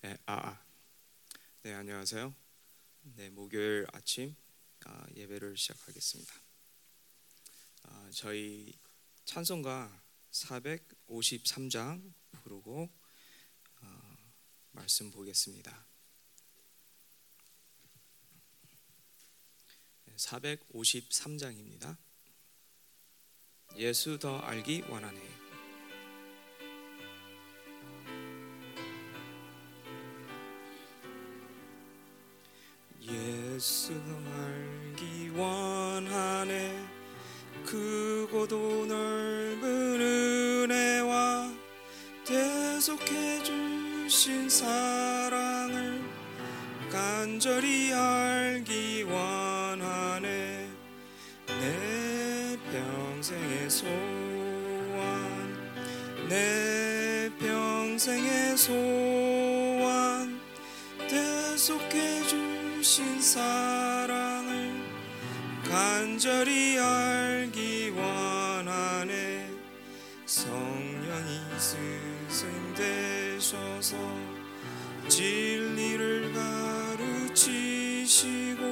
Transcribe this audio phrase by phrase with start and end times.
[0.00, 0.64] 네, 아, 아.
[1.62, 2.32] 네 안녕하세요.
[3.16, 4.36] 네 목요일 아침
[4.84, 6.32] 아, 예배를 시작하겠습니다.
[7.82, 8.78] 아, 저희
[9.24, 10.00] 찬송가
[10.30, 12.88] 453장 부르고
[13.80, 14.16] 아,
[14.70, 15.84] 말씀 보겠습니다.
[20.14, 21.96] 453장입니다.
[23.76, 25.37] 예수 더 알기 원하네.
[33.58, 36.80] 예수 알기 원하네.
[37.66, 41.52] 크고도 넓은 은혜와
[42.24, 46.00] 대속해 주신 사랑을
[46.88, 50.68] 간절히 알기 원하네.
[51.48, 53.88] 내 평생의 소원
[56.28, 58.97] 내 평생의 소원
[62.98, 64.72] 주신 사랑을
[65.70, 69.48] 간절히 알기 원하네.
[70.26, 73.96] 성령이 스승 되셔서
[75.06, 76.32] 진리를
[77.36, 78.62] 가르치시고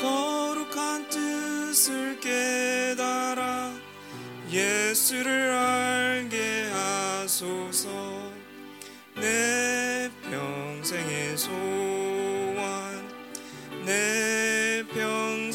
[0.00, 3.74] 거룩한 뜻을 깨달아
[4.48, 7.88] 예수를 알게 하소서.
[9.16, 11.87] 내 평생의 소원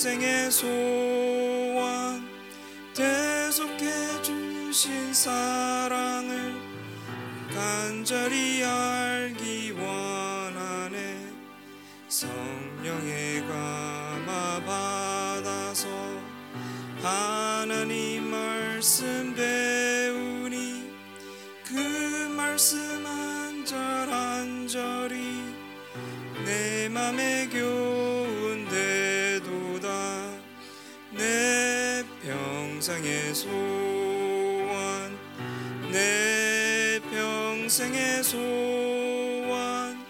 [0.03, 2.27] 평생의 소원
[2.93, 3.85] 대속해
[4.21, 6.53] 주신 사랑을
[7.53, 11.31] 간절히 알기 원하네.
[12.09, 15.87] 성령의 감화 받아서
[17.01, 20.91] 하나님 말씀 배우니
[21.65, 21.77] 그
[22.35, 23.79] 말씀 한절
[24.11, 25.15] 한절이
[26.45, 27.83] 내 맘에 교
[33.03, 35.17] 평생의 소원
[35.91, 40.02] 내 평생의 소원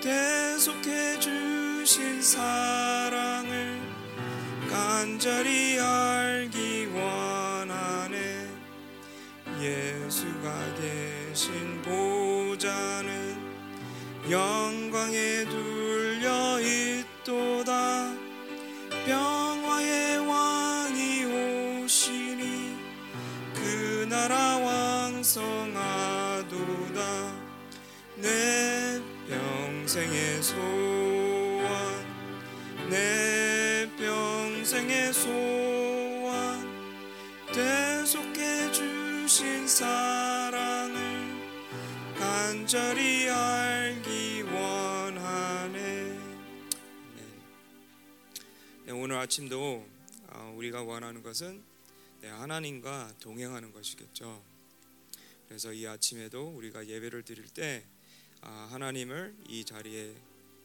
[0.00, 3.78] 대속해 주신 사랑을
[4.70, 8.48] 간절히 알기 원하네.
[9.60, 13.36] 예수가 계신 보좌는
[14.30, 15.71] 영광에 둘
[29.92, 31.68] 평생의 소원
[32.88, 36.66] 내 평생의 소원
[37.52, 40.96] 대속해 주신 사랑을
[42.16, 46.18] 간절히 알기 원하네 네.
[48.86, 49.86] 네, 오늘 아침도
[50.28, 51.62] 아, 우리가 원하는 것은
[52.22, 54.42] 네, 하나님과 동행하는 것이겠죠.
[55.48, 57.91] 그래서 이 아침에도 우리가 예배를 드릴 때 아,
[58.42, 60.14] 하나님을 이 자리에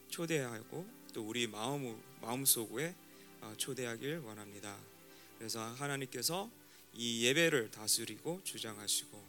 [0.08, 2.94] 초대하고 또 우리 마음 마음 속에
[3.40, 4.76] 아, 초대하길 원합니다.
[5.38, 6.50] 그래서 하나님께서
[6.94, 9.24] 이 예배를 다스리고 주장하시고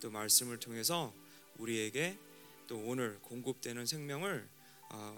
[0.00, 1.14] 또 말씀을 통해서
[1.58, 2.18] 우리에게
[2.66, 4.48] 또 오늘 공급되는 생명을
[4.90, 5.16] 아,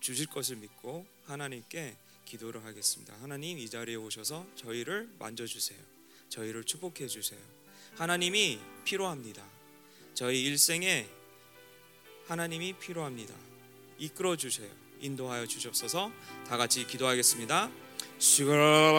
[0.00, 3.14] 주실 것을 믿고 하나님께 기도를 하겠습니다.
[3.20, 5.78] 하나님 이 자리에 오셔서 저희를 만져 주세요.
[6.28, 7.40] 저희를 축복해 주세요.
[7.94, 9.46] 하나님이 필요합니다.
[10.14, 11.08] 저희 일생에
[12.26, 13.34] 하나님이 필요합니다.
[13.98, 14.68] 이끌어 주세요.
[15.00, 16.10] 인도하여 주옵소서.
[16.48, 17.70] 다 같이 기도하겠습니다.
[18.18, 18.92] 슈라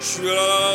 [0.00, 0.69] 去了。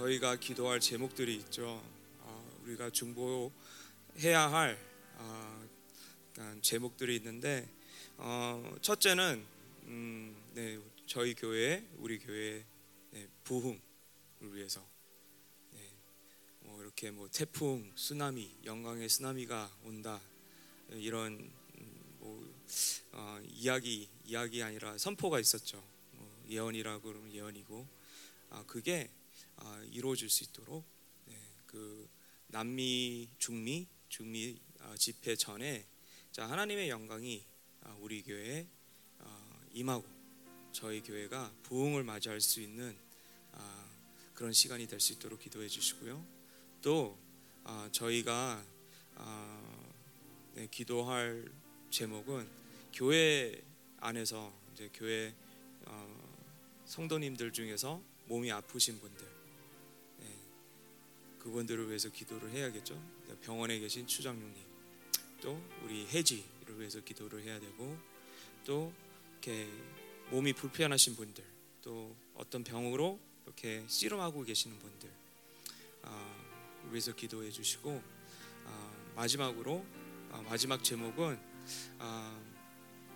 [0.00, 1.82] 저희가 기도할 제목들이 있죠.
[2.20, 4.78] 어, 우리가 중보해야 할
[5.16, 5.66] 어,
[6.62, 7.68] 제목들이 있는데
[8.16, 9.44] 어, 첫째는
[9.82, 12.64] 음, 네, 저희 교회, 우리 교회
[13.10, 13.78] 네, 부흥을
[14.54, 14.82] 위해서
[15.72, 15.92] 네,
[16.60, 20.18] 뭐 이렇게 뭐 태풍, 쓰나미, 영광의 쓰나미가 온다
[20.92, 21.34] 이런
[21.78, 22.50] 음, 뭐
[23.12, 25.84] 어, 이야기 이야기 아니라 선포가 있었죠.
[26.12, 27.86] 뭐 예언이라고 그러면 예언이고
[28.48, 29.19] 아, 그게 아,
[29.90, 30.84] 이루어질 수 있도록
[31.26, 32.08] 네, 그
[32.48, 35.86] 남미 중미 중미 아, 집회 전에
[36.32, 37.44] 자 하나님의 영광이
[37.82, 38.66] 아, 우리 교회에
[39.18, 40.06] 어, 임하고
[40.72, 42.96] 저희 교회가 부흥을 맞이할 수 있는
[43.52, 43.90] 아,
[44.34, 46.24] 그런 시간이 될 수 있도록 기도해 주시고요.
[46.82, 47.18] 또
[47.64, 48.64] 아, 저희가
[49.16, 49.84] 아,
[50.54, 51.50] 네, 기도할
[51.90, 52.48] 제목은
[52.92, 53.62] 교회
[53.98, 55.34] 안에서 이제 교회
[55.84, 56.36] 어,
[56.86, 59.26] 성도님들 중에서 몸이 아프신 분들.
[60.20, 60.26] 네,
[61.40, 62.94] 그분들을 위해서 기도를 해야겠죠.
[63.42, 64.70] 병원에 계신 추장님님.
[65.40, 67.98] 또 우리 혜지를 위해서 기도를 해야 되고
[68.64, 68.92] 또
[69.32, 69.68] 이렇게
[70.30, 71.42] 몸이 불편하신 분들
[71.82, 75.10] 또 어떤 병으로 이렇게 씨름하고 계시는 분들
[76.02, 76.34] 아,
[76.90, 78.00] 위해서 기도해 주시고
[78.66, 79.84] 아, 마지막으로
[80.30, 81.40] 아, 마지막 제목은
[81.98, 82.40] 아,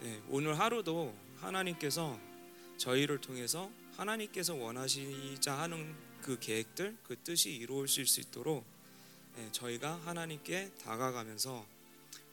[0.00, 2.18] 네, 오늘 하루도 하나님께서
[2.78, 8.64] 저희를 통해서 하나님께서 원하시자 하는 그 계획들 그 뜻이 이루어질 수 있도록
[9.36, 11.66] 네, 저희가 하나님께 다가가면서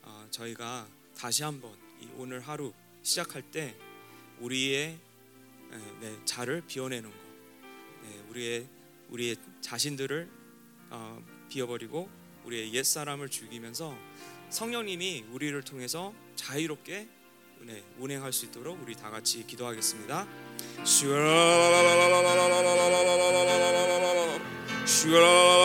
[0.04, 0.88] 어, 저희가
[1.18, 2.74] 다시 한번 이 오늘 하루
[3.04, 3.76] 시작할 때
[4.40, 4.98] 우리의
[5.70, 7.18] 네, 네, 자를 비워내는 것,
[8.04, 8.68] 네, 우리의
[9.10, 10.30] 우리의 자신들을
[10.90, 12.10] 어, 비워버리고
[12.46, 13.96] 우리의 옛 사람을 죽이면서
[14.50, 17.08] 성령님이 우리를 통해서 자유롭게
[17.66, 20.28] 네, 운행할 수 있도록 우리 다 같이 기도하겠습니다.
[24.86, 25.61] 아멘.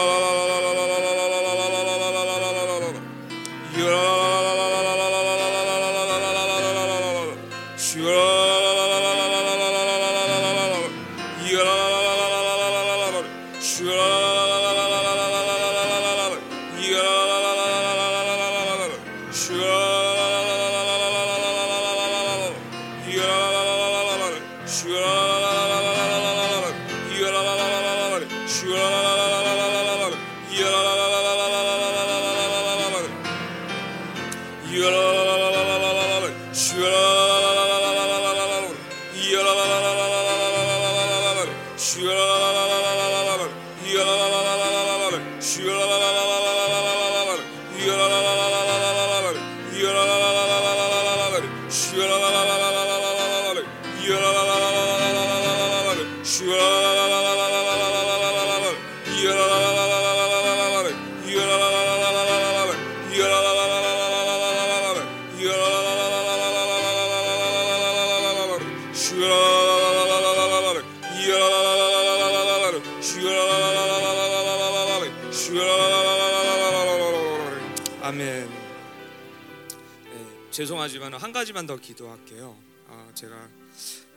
[81.36, 82.58] 가지만 더 기도할게요.
[82.86, 83.50] 아, 제가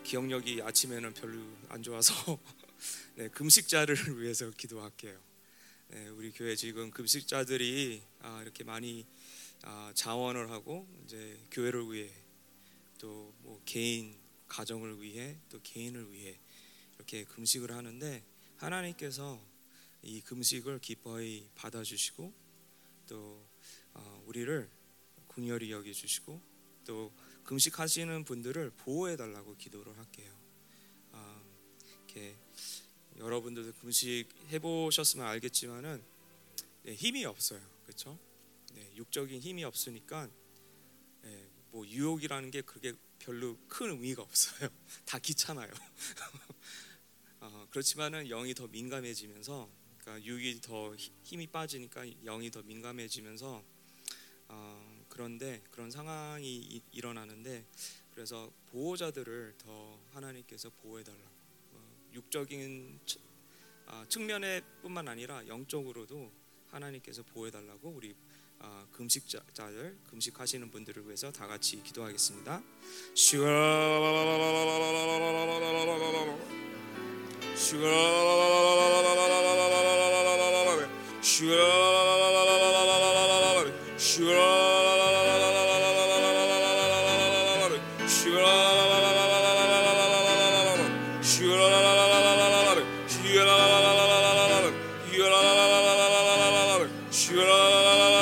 [0.06, 2.14] 기억력이 아침에는 별로 안 좋아서
[3.16, 5.20] 네, 금식자를 위해서 기도할게요.
[5.90, 9.06] 네, 우리 교회 지금 금식자들이 아, 이렇게 많이
[9.64, 12.10] 아, 자원을 하고 이제 교회를 위해
[12.98, 14.16] 또 뭐 개인
[14.48, 16.40] 가정을 위해 또 개인을 위해
[16.96, 18.24] 이렇게 금식을 하는데
[18.56, 19.46] 하나님께서
[20.04, 22.34] 이 금식을 기뻐히 받아주시고
[23.08, 23.46] 또
[23.94, 24.70] 어, 우리를
[25.28, 26.49] 궁열히 여겨 주시고
[26.90, 30.36] 또 금식하시는 분들을 보호해 달라고 기도를 할게요.
[31.12, 31.44] 아,
[32.08, 32.36] 이렇게
[33.20, 36.04] 여러분들도 금식 해보셨으면 알겠지만은
[36.82, 38.18] 네, 힘이 없어요, 그렇죠?
[38.74, 40.28] 네, 육적인 힘이 없으니까
[41.22, 44.68] 네, 뭐 유혹이라는 게 그게 별로 큰 의미가 없어요.
[45.06, 45.70] 다 귀찮아요.
[47.42, 49.70] 어, 그렇지만은 영이 더 민감해지면서,
[50.00, 53.64] 그러니까 육이 더 힘이 빠지니까 영이 더 민감해지면서
[54.48, 54.89] 어,
[55.20, 57.66] 그런데 그런 상황이 이, 일어나는데
[58.14, 61.30] 그래서 보호자들을 더 하나님께서 보호해 달라고
[61.74, 63.20] 어, 육적인 치,
[63.88, 66.32] 아, 측면에뿐만 아니라 영적으로도
[66.70, 68.16] 하나님께서 보호해 달라고 우리
[68.60, 72.64] 아, 금식자들 금식하시는 분들을 위해서 다 같이 기도하겠습니다.
[73.14, 74.40] 슈가
[81.22, 82.09] 아
[97.28, 98.19] 멘.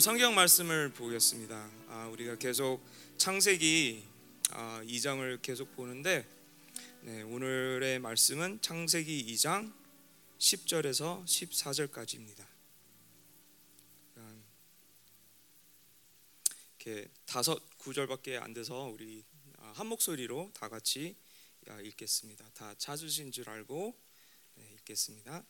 [0.00, 1.70] 오늘 성경 말씀을 보겠습니다.
[1.88, 2.82] 아, 우리가 계속
[3.18, 4.02] 창세기
[4.48, 6.26] 아, 2장을 계속 보는데
[7.02, 9.70] 네, 오늘의 말씀은 창세기 2장
[10.38, 12.46] 10절에서 14절까지입니다.
[16.78, 19.22] 이렇게 다섯 구절밖에 안 돼서 우리
[19.58, 21.14] 아, 한 목소리로 다 같이
[21.84, 22.48] 읽겠습니다.
[22.54, 23.94] 다 찾으신 줄 알고
[24.54, 25.44] 네, 읽겠습니다.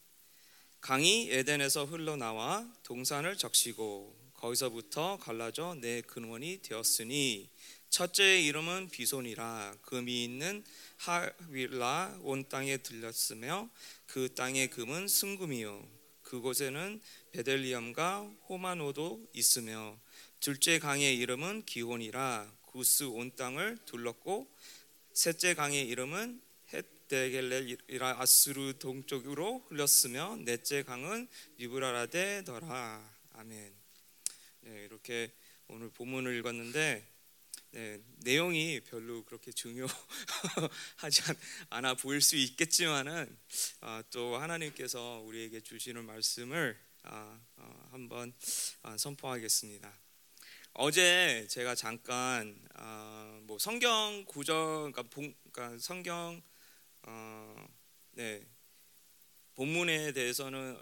[0.81, 7.49] 강이 에덴에서 흘러나와 동산을 적시고 거기서부터 갈라져 내 근원이 되었으니
[7.91, 9.77] 첫째의 이름은 비손이라.
[9.83, 10.65] 금이 있는
[10.97, 13.69] 하윌라 온 땅에 들렸으며
[14.07, 15.87] 그 땅의 금은 승금이요.
[16.23, 17.01] 그곳에는
[17.33, 19.99] 베델리엄과 호마노도 있으며
[20.39, 22.51] 둘째 강의 이름은 기혼이라.
[22.67, 24.49] 구스 온 땅을 둘렀고
[25.13, 26.41] 셋째 강의 이름은
[27.09, 28.21] 데겔렐이라.
[28.21, 31.27] 아스루 동쪽으로 흘렀으며 넷째 강은
[31.59, 33.03] 유브라라데더라.
[33.33, 33.80] 아멘.
[34.63, 35.33] 네, 이렇게
[35.69, 37.07] 오늘 본문을 읽었는데
[37.73, 41.23] 네, 내용이 별로 그렇게 중요하지
[41.71, 43.39] 않아 보일 수 있겠지만은
[43.81, 48.35] 아, 또 하나님께서 우리에게 주시는 말씀을 아, 아, 한번
[48.83, 49.91] 아, 선포하겠습니다.
[50.75, 56.43] 어제 제가 잠깐 아, 뭐 성경 구절 그러니까, 본, 그러니까 성경
[57.03, 57.69] 어,
[58.13, 58.47] 네
[59.55, 60.79] 본문에 대해서는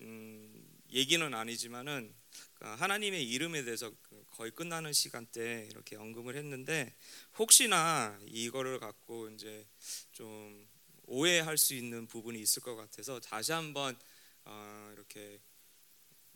[0.00, 2.21] 음, 얘기는 아니지만은
[2.68, 6.94] 하나님의 이름에 대해서 그 거의 끝나는 시간대 이렇게 언급을 했는데
[7.38, 9.66] 혹시나 이거를 갖고 이제
[10.12, 10.68] 좀
[11.04, 13.98] 오해할 수 있는 부분이 있을 것 같아서 다시 한번
[14.44, 15.40] 어, 이렇게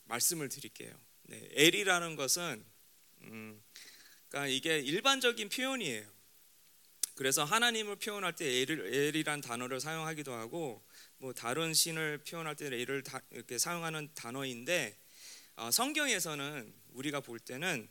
[0.04, 0.94] 말씀을 드릴게요.
[1.22, 2.64] 네, 엘이라는 것은
[3.22, 3.62] 음,
[4.28, 6.16] 그러니까 이게 일반적인 표현이에요.
[7.14, 10.84] 그래서 하나님을 표현할 때 엘, 엘이란 단어를 사용하기도 하고
[11.18, 15.05] 뭐 다른 신을 표현할 때 엘을 다, 이렇게 사용하는 단어인데 어,
[15.70, 17.88] 성경에서는 우리가 볼 때는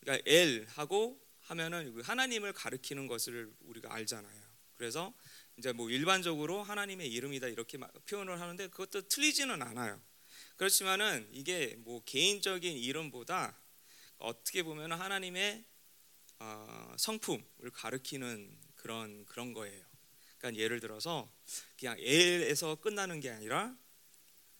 [0.00, 4.42] 그러니까 엘 하고 하면은 그 하나님을 가리키는 것을 우리가 알잖아요.
[4.76, 5.14] 그래서
[5.56, 10.00] 이제 뭐 일반적으로 하나님의 이름이다 이렇게 표현을 하는데 그것도 틀리지는 않아요.
[10.56, 13.56] 그렇지만은 이게 뭐 개인적인 이름보다
[14.18, 15.64] 어떻게 보면 하나님의
[16.38, 19.84] 어, 성품을 가리키는 그런 그런 거예요.
[20.38, 21.32] 그러니까 예를 들어서
[21.78, 23.76] 그냥 엘에서 끝나는 게 아니라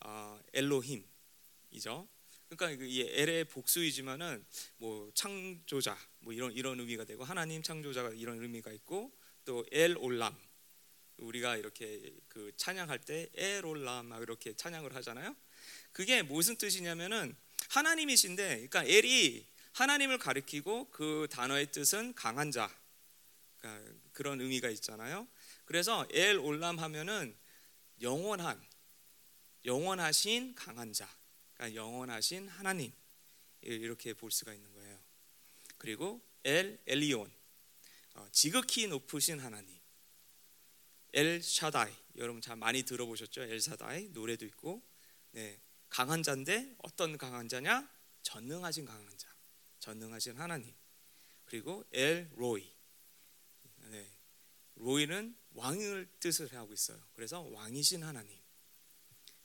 [0.00, 2.08] 어, 엘로힘이죠.
[2.56, 4.44] 그러니까 이 엘의 복수이지만은
[4.76, 9.12] 뭐 창조자 뭐 이런 이런 의미가 되고 하나님 창조자가 이런 의미가 있고
[9.44, 10.36] 또 엘 올람
[11.16, 15.34] 우리가 이렇게 그 찬양할 때 엘 올람 막 이렇게 찬양을 하잖아요.
[15.92, 17.36] 그게 무슨 뜻이냐면은
[17.68, 22.70] 하나님이신데 그러니까 엘이 하나님을 가리키고 그 단어의 뜻은 강한 자
[23.58, 25.26] 그러니까 그런 의미가 있잖아요.
[25.64, 27.34] 그래서 엘 올람 하면은
[28.00, 28.60] 영원한
[29.64, 31.08] 영원하신 강한 자,
[31.70, 32.92] 영원하신 하나님
[33.60, 34.98] 이렇게 볼 수가 있는 거예요.
[35.78, 37.30] 그리고 엘 엘리온
[38.14, 39.80] 어, 지극히 높으신 하나님.
[41.14, 43.42] 엘 샤다이 여러분 참 많이 들어보셨죠?
[43.42, 44.82] 엘 샤다이 노래도 있고
[45.32, 47.88] 네, 강한 자인데 어떤 강한 자냐?
[48.22, 49.28] 전능하신 강한 자,
[49.80, 50.74] 전능하신 하나님.
[51.44, 52.72] 그리고 엘 로이
[53.90, 54.10] 네,
[54.76, 56.98] 로이는 왕을 뜻을 하고 있어요.
[57.14, 58.41] 그래서 왕이신 하나님.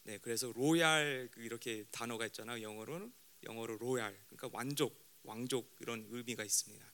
[0.07, 2.61] 네, 그래서 royal 그 이렇게 단어가 있잖아요.
[2.61, 3.11] 영어로는
[3.43, 4.17] 영어로 royal.
[4.27, 6.93] 그러니까 완족, 왕족 이런 의미가 있습니다.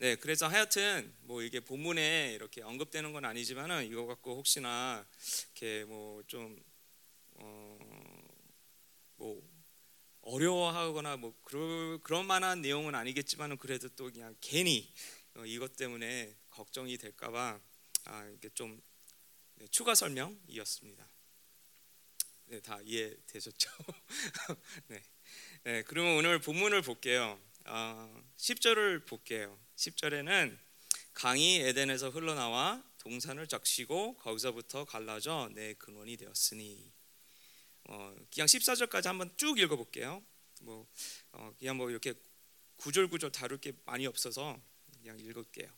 [0.00, 5.06] 네, 그래서 하여튼 뭐 이게 본문에 이렇게 언급되는 건 아니지만은 이거 갖고 혹시나
[5.54, 6.60] 이렇게 뭐좀
[7.34, 7.78] 어,
[9.14, 9.40] 뭐
[10.22, 14.92] 어려워하거나 뭐 그럴 그런 만한 내용은 아니겠지만은 그래도 또 그냥 괜히
[15.36, 17.60] 어, 이것 때문에 걱정이 될까봐
[18.06, 18.82] 아, 이게 좀
[19.54, 21.11] 네, 추가 설명이었습니다.
[22.52, 23.70] 네, 다 이해되셨죠?
[24.88, 25.02] 네.
[25.64, 27.40] 네, 그러면 오늘 본문을 볼게요.
[27.64, 29.58] 어, 10절을 볼게요.
[29.76, 30.58] 10절에는
[31.14, 36.92] 강이 에덴에서 흘러나와 동산을 적시고 거기서부터 갈라져 내 근원이 되었으니
[37.84, 40.22] 어, 그냥 14절까지 한번 쭉 읽어볼게요.
[40.60, 40.86] 뭐
[41.30, 42.12] 어, 그냥 뭐 이렇게
[42.76, 44.60] 구절 구절 다룰 게 많이 없어서
[44.98, 45.70] 그냥 읽을게요.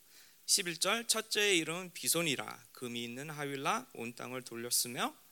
[0.46, 5.22] 11절 첫째의 이름은 비손이라 금이 있는 하윌라 온 땅을 돌렸으며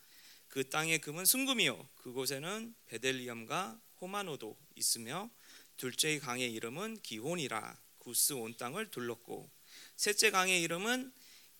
[0.52, 5.30] 그 땅의 금은 순금이요 그곳에는 베델리엄과 호마노도 있으며
[5.78, 9.50] 둘째의 강의 이름은 기혼이라 구스 온 땅을 둘렀고
[9.96, 11.10] 셋째 강의 이름은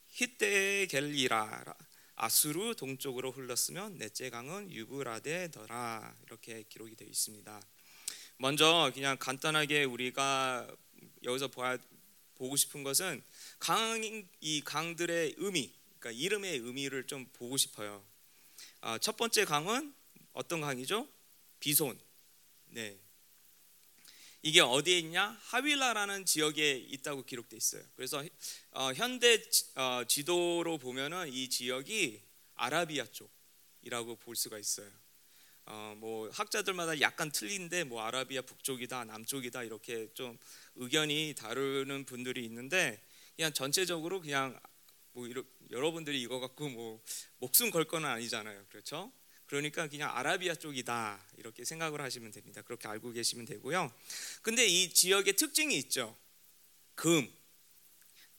[0.09, 1.75] 히데겔리라
[2.17, 7.63] 아수르 동쪽으로 흘렀으며 넷째 강은 유브라데더라 이렇게 기록이 되어 있습니다.
[8.37, 10.69] 먼저 그냥 간단하게 우리가
[11.23, 11.79] 여기서 보아,
[12.35, 13.23] 보고 싶은 것은
[13.59, 14.03] 강
[14.43, 18.12] 이 강들의 의미, 그러니까 이름의 의미를 좀 보고 싶어요.
[18.85, 19.95] 아, 첫 번째 강은
[20.33, 21.09] 어떤 강이죠?
[21.61, 21.97] 비손.
[22.67, 22.99] 네.
[24.43, 25.39] 이게 어디에 있냐?
[25.41, 27.85] 하윌라라는 지역에 있다고 기록돼 있어요.
[27.95, 28.25] 그래서
[28.73, 32.21] 어, 현대 지, 어, 지도로 보면은 이 지역이
[32.57, 34.91] 아라비아 쪽이라고 볼 수가 있어요.
[35.67, 40.37] 어, 뭐 학자들마다 약간 틀린데 뭐 아라비아 북쪽이다 남쪽이다 이렇게 좀
[40.75, 43.01] 의견이 다르는 분들이 있는데
[43.37, 44.59] 그냥 전체적으로 그냥
[45.13, 47.03] 뭐 이러, 여러분들이 이거 갖고 뭐
[47.39, 48.67] 목숨 걸 거는 아니잖아요.
[48.69, 49.13] 그렇죠?
[49.47, 51.27] 그러니까 그냥 아라비아 쪽이다.
[51.37, 52.63] 이렇게 생각을 하시면 됩니다.
[52.63, 53.93] 그렇게 알고 계시면 되고요.
[54.41, 56.17] 근데 이 지역의 특징이 있죠.
[56.95, 57.43] 금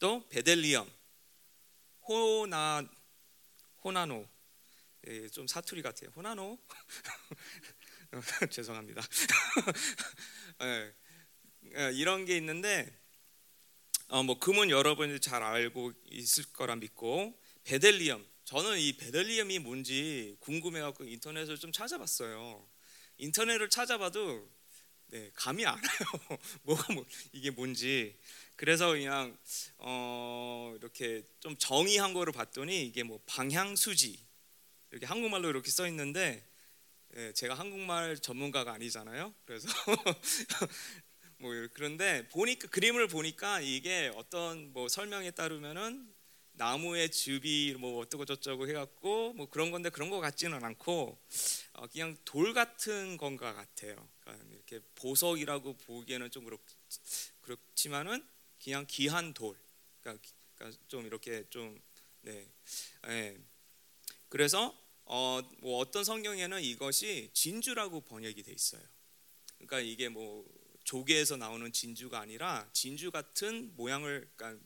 [0.04, 0.92] 또 베델리엄
[2.10, 2.84] 호나
[3.86, 4.28] 호나노.
[5.08, 6.10] 예, 좀 사투리 같아요.
[6.10, 6.60] 호나노?
[8.52, 9.02] 죄송합니다.
[10.64, 10.94] 예,
[11.78, 12.94] 예, 이런 게 있는데
[14.14, 21.06] 어, 뭐 금은 여러분이 잘 알고 있을 거라 믿고 베델리엄 저는 이 베델리엄이 뭔지 궁금해갖고
[21.06, 22.64] 인터넷을 좀 찾아봤어요.
[23.18, 24.48] 인터넷을 찾아봐도
[25.08, 26.40] 네, 감이 안 와요.
[26.62, 28.16] 뭐가 뭐, 이게 뭔지.
[28.56, 29.36] 그래서 그냥
[29.80, 34.24] 어, 이렇게 좀 정의한 거를 봤더니 이게 뭐 방향수지
[34.92, 36.48] 이렇게 한국말로 이렇게 써 있는데
[37.18, 39.34] 예, 제가 한국말 전문가가 아니잖아요.
[39.44, 39.68] 그래서
[41.44, 46.10] 뭐 그런데 보니까 그림을 보니까 이게 어떤 뭐 설명에 따르면은
[46.54, 51.20] 나무의 즙이 뭐 어쩌고 저쩌고 해갖고 뭐 그런 건데 그런 거 같지는 않고
[51.74, 54.08] 어 그냥 돌 같은 건가 같아요.
[54.22, 56.58] 그러니까 이렇게 보석이라고 보기에는 좀 그렇,
[57.42, 58.26] 그렇지만은
[58.64, 59.58] 그냥 귀한 돌.
[60.00, 60.26] 그러니까,
[60.56, 61.78] 그러니까 좀 이렇게 좀
[62.22, 62.48] 네.
[63.06, 63.38] 네.
[64.30, 68.82] 그래서 어, 뭐 어떤 성경에는 이것이 진주라고 번역이 돼 있어요.
[69.58, 70.46] 그러니까 이게 뭐
[70.84, 74.64] 조개에서 나오는 진주가 아니라 진주 같은 모양을 그러니까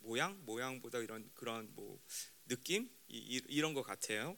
[0.00, 2.00] 모양 모양보다 이런 그런 뭐
[2.46, 4.36] 느낌 이, 이런 것 같아요.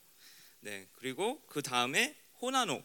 [0.61, 2.83] 네 그리고 그 다음에 호나노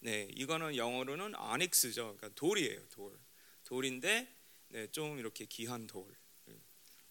[0.00, 2.16] 네 이거는 영어로는 아닉스죠.
[2.16, 3.18] 그러니까 돌이에요 돌
[3.64, 4.34] 돌인데
[4.68, 6.16] 네, 좀 이렇게 귀한 돌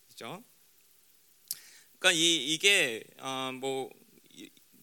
[0.07, 0.43] 그죠?
[1.99, 3.89] 그러니까 이 이게 어, 뭐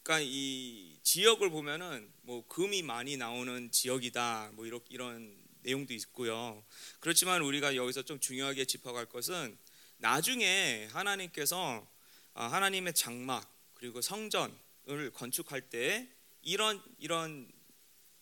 [0.02, 6.64] 그러니까 이 지역을 보면은 뭐 금이 많이 나오는 지역이다 뭐 이런 이런 내용도 있고요.
[7.00, 9.56] 그렇지만 우리가 여기서 좀 중요하게 짚어갈 것은
[9.98, 11.88] 나중에 하나님께서
[12.34, 16.08] 아, 하나님의 장막 그리고 성전을 건축할 때
[16.42, 17.50] 이런 이런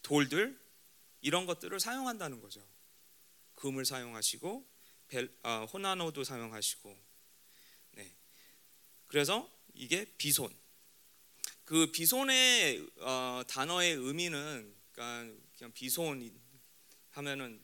[0.02, 0.58] 돌들
[1.20, 2.66] 이런 것들을 사용한다는 거죠.
[3.56, 4.66] 금을 사용하시고
[5.08, 6.98] 벨, 아, 호나노도 사용하시고
[7.92, 8.14] 네.
[9.06, 10.59] 그래서 이게 비손
[11.70, 16.36] 그 비손의 어, 단어의 의미는 그러니까 그냥 비손
[17.10, 17.60] 하면은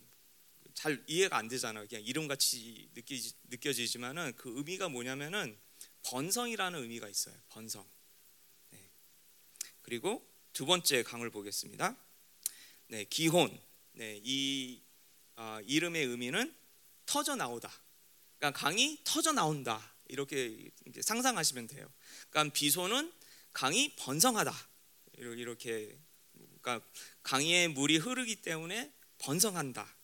[0.75, 1.89] 잘 이해가 안 되잖아요.
[1.89, 5.59] 그냥 이름 같이 느끼지, 느껴지지만은 그 의미가 뭐냐면은
[6.05, 7.35] 번성이라는 의미가 있어요.
[7.49, 7.85] 번성.
[8.71, 8.79] 네.
[9.83, 11.97] 그리고 두 번째 강을 보겠습니다.
[12.87, 13.61] 네, 기혼.
[13.91, 14.83] 네, 이
[15.35, 16.55] 어, 이름의 의미는
[17.07, 17.73] 터져 나오다.
[18.39, 19.97] 그러니까 강이 터져 나온다.
[20.07, 21.93] 이렇게 상상하시면 돼요.
[22.31, 23.16] 그러니까 비손은
[23.57, 24.53] 강이 번성하다.
[25.17, 25.97] 이렇게
[26.61, 26.87] 그러니까
[27.23, 29.97] 강의 물이 흐르기 때문에 번성한다.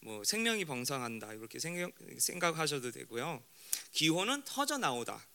[0.00, 1.32] 뭐 생명이 번성한다.
[1.32, 3.42] 이렇게 생각, 생각하셔도 되고요.
[3.92, 5.26] 기호는 터져 나오다.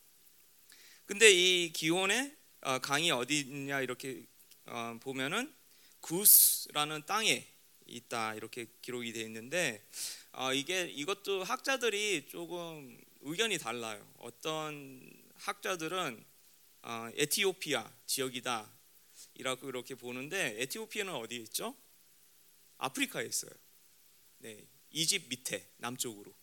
[1.04, 4.24] 근데 이 기호의 어, 강이 어디 있냐 이렇게
[4.66, 5.52] 어, 보면은
[5.98, 7.44] 구스라는 땅에
[7.86, 9.84] 있다 이렇게 기록이 되어 있는데
[10.30, 14.08] 어, 이게 이것도 학자들이 조금 의견이 달라요.
[14.18, 16.33] 어떤 학자들은 어,
[17.16, 18.70] 에티오피아 지역이다
[19.34, 21.76] 이라고 이렇게 보는데 에티오피아는 어디에 있죠?
[22.78, 23.52] 아프리카에 있어요.
[24.38, 26.34] 네, 이집 밑에 남쪽으로.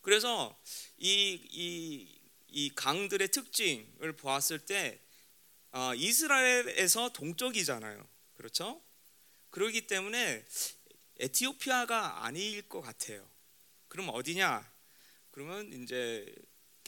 [0.00, 0.60] 그래서
[0.98, 5.00] 이, 이, 이 강들의 특징을 보았을 때
[5.72, 8.06] 어, 이스라엘에서 동쪽이잖아요.
[8.34, 8.82] 그렇죠?
[9.50, 10.44] 그러기 때문에
[11.18, 13.28] 에티오피아가 아닐 것 같아요.
[13.88, 14.70] 그럼 어디냐?
[15.30, 16.34] 그러면 이제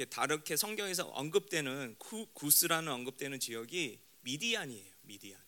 [0.07, 4.95] 다르게 성경에서 언급되는 구, 구스라는 언급되는 지역이 미디안이에요.
[5.03, 5.43] 미디안.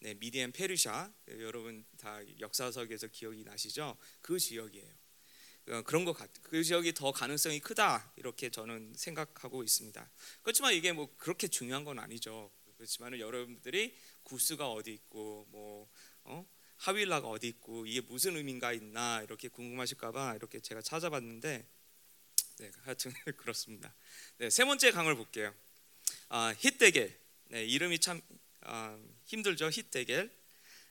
[0.00, 3.96] 네, 미디안 페르샤 여러분 다 역사석에서 기억이 나시죠?
[4.20, 4.94] 그 지역이에요.
[5.68, 6.30] 어, 그런 것 같.
[6.42, 10.10] 그 지역이 더 가능성이 크다 이렇게 저는 생각하고 있습니다.
[10.42, 12.52] 그렇지만 이게 뭐 그렇게 중요한 건 아니죠.
[12.76, 15.88] 그렇지만 여러분들이 구스가 어디 있고 뭐
[16.24, 16.46] 어?
[16.76, 21.66] 하윌라가 어디 있고 이게 무슨 의미가 있나 이렇게 궁금하실까봐 이렇게 제가 찾아봤는데
[22.58, 23.94] 네, 하여튼 그렇습니다.
[24.38, 25.54] 네, 세 번째 강을 볼게요.
[26.28, 27.18] 아, 히데겔.
[27.48, 28.20] 네, 이름이 참
[28.62, 29.68] 아, 힘들죠.
[29.70, 30.30] 히데겔.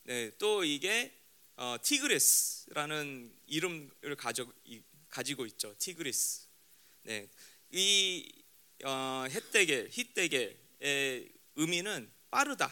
[0.04, 1.12] 네, 또 이게
[1.56, 5.76] 어, 티그리스라는 이름을 가져, 이, 가지고 있죠.
[5.80, 6.48] 티그리스.
[7.04, 7.28] 네,
[7.72, 8.32] 이
[8.84, 12.72] 어, 헷데겔, 히데겔의 의미는 빠르다.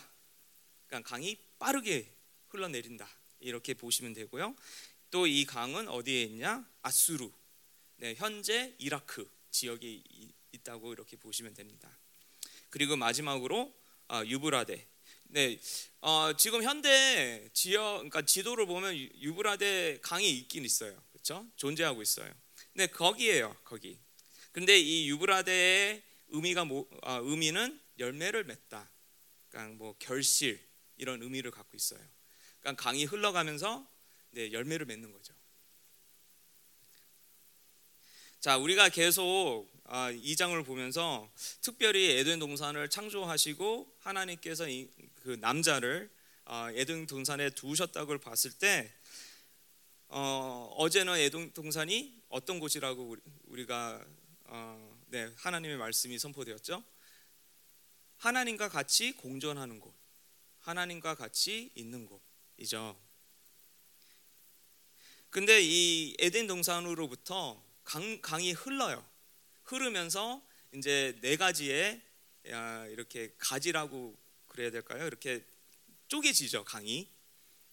[0.88, 2.14] 그러니까 강이 빠르게
[2.50, 3.10] 흘러내린다.
[3.40, 4.56] 이렇게 보시면 되고요.
[5.10, 6.68] 또 이 강은 어디에 있냐?
[6.82, 7.30] 아수르.
[8.04, 10.04] 네, 현재 이라크 지역에
[10.52, 11.90] 있다고 이렇게 보시면 됩니다.
[12.70, 13.74] 그리고 마지막으로
[14.10, 14.86] 아, 유브라데.
[15.30, 15.58] 네,
[16.02, 21.48] 어, 지금 현대 지역, 그러니까 지도를 보면 유브라데 강이 있긴 있어요, 그렇죠?
[21.56, 22.30] 존재하고 있어요.
[22.74, 23.98] 네, 거기에요, 거기.
[24.52, 28.92] 근데 이 유브라데의 의미가 뭐, 아, 의미는 열매를 맺다,
[29.48, 30.62] 그러니까 뭐 결실
[30.98, 32.02] 이런 의미를 갖고 있어요.
[32.60, 33.90] 그러니까 강이 흘러가면서
[34.32, 35.34] 네, 열매를 맺는 거죠.
[38.44, 44.90] 자, 우리가 계속 아, 이 장을 보면서 특별히 에덴 동산을 창조하시고 하나님께서 이,
[45.24, 46.12] 그 남자를
[46.44, 48.92] 아, 에덴 동산에 두셨다고 봤을 때
[50.10, 54.06] 어, 어제는 에덴 동산이 어떤 곳이라고 우리 가
[54.48, 56.84] 어, 네, 하나님의 말씀이 선포되었죠.
[58.18, 59.96] 하나님과 같이 공존하는 곳,
[60.60, 62.06] 하나님과 같이 있는
[62.58, 63.00] 곳이죠.
[65.30, 69.06] 근데 이 에덴 동산으로부터 강, 강이 흘러요.
[69.64, 70.42] 흐르면서
[70.74, 72.02] 이제 네 가지의
[72.92, 74.18] 이렇게 가지라고
[74.48, 75.06] 그래야 될까요?
[75.06, 75.44] 이렇게
[76.08, 77.10] 쪼개지죠 강이.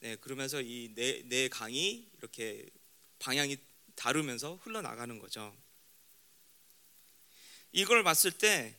[0.00, 2.66] 네, 그러면서 이네 네 강이 이렇게
[3.18, 3.58] 방향이
[3.96, 5.54] 다르면서 흘러나가는 거죠.
[7.72, 8.74] 이걸 봤을 때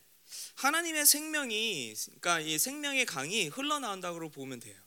[0.56, 4.82] 하나님의 생명이 그러니까 이 생명의 강이 흘러나온다고 보면 돼요.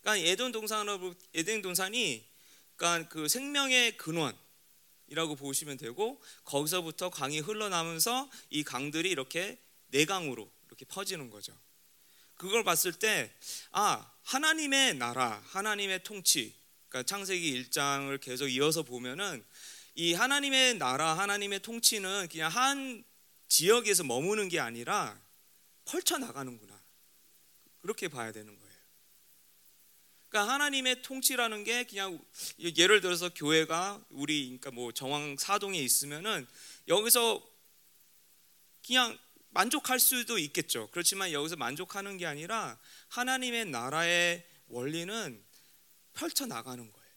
[0.00, 2.26] 그러니까 에덴 동산으로 에덴 동산이
[2.76, 4.36] 그러니까 그 생명의 근원
[5.12, 11.54] 이라고 보시면 되고 거기서부터 강이 흘러나면서 이 강들이 이렇게 내강으로 이렇게 퍼지는 거죠.
[12.36, 13.30] 그걸 봤을 때
[13.72, 16.54] 아, 하나님의 나라, 하나님의 통치.
[16.88, 19.44] 그러니까 창세기 1장을 계속 이어서 보면은
[19.94, 23.04] 이 하나님의 나라, 하나님의 통치는 그냥 한
[23.48, 25.20] 지역에서 머무는 게 아니라
[25.84, 26.82] 펼쳐 나가는구나.
[27.82, 28.61] 그렇게 봐야 되는 거예요.
[30.32, 32.18] 그러니까 하나님의 통치라는 게 그냥
[32.58, 36.48] 예를 들어서 교회가 우리 그러니까 뭐 정왕 사동에 있으면은
[36.88, 37.46] 여기서
[38.84, 39.18] 그냥
[39.50, 40.88] 만족할 수도 있겠죠.
[40.90, 45.44] 그렇지만 여기서 만족하는 게 아니라 하나님의 나라의 원리는
[46.14, 47.08] 펼쳐 나가는 거예요.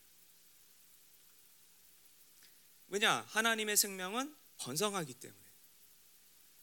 [2.90, 3.26] 왜냐?
[3.30, 5.42] 하나님의 생명은 번성하기 때문에.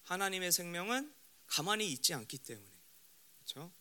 [0.02, 1.14] 하나님의 생명은
[1.46, 2.70] 가만히 있지 않기 때문에.
[3.38, 3.72] 그렇죠?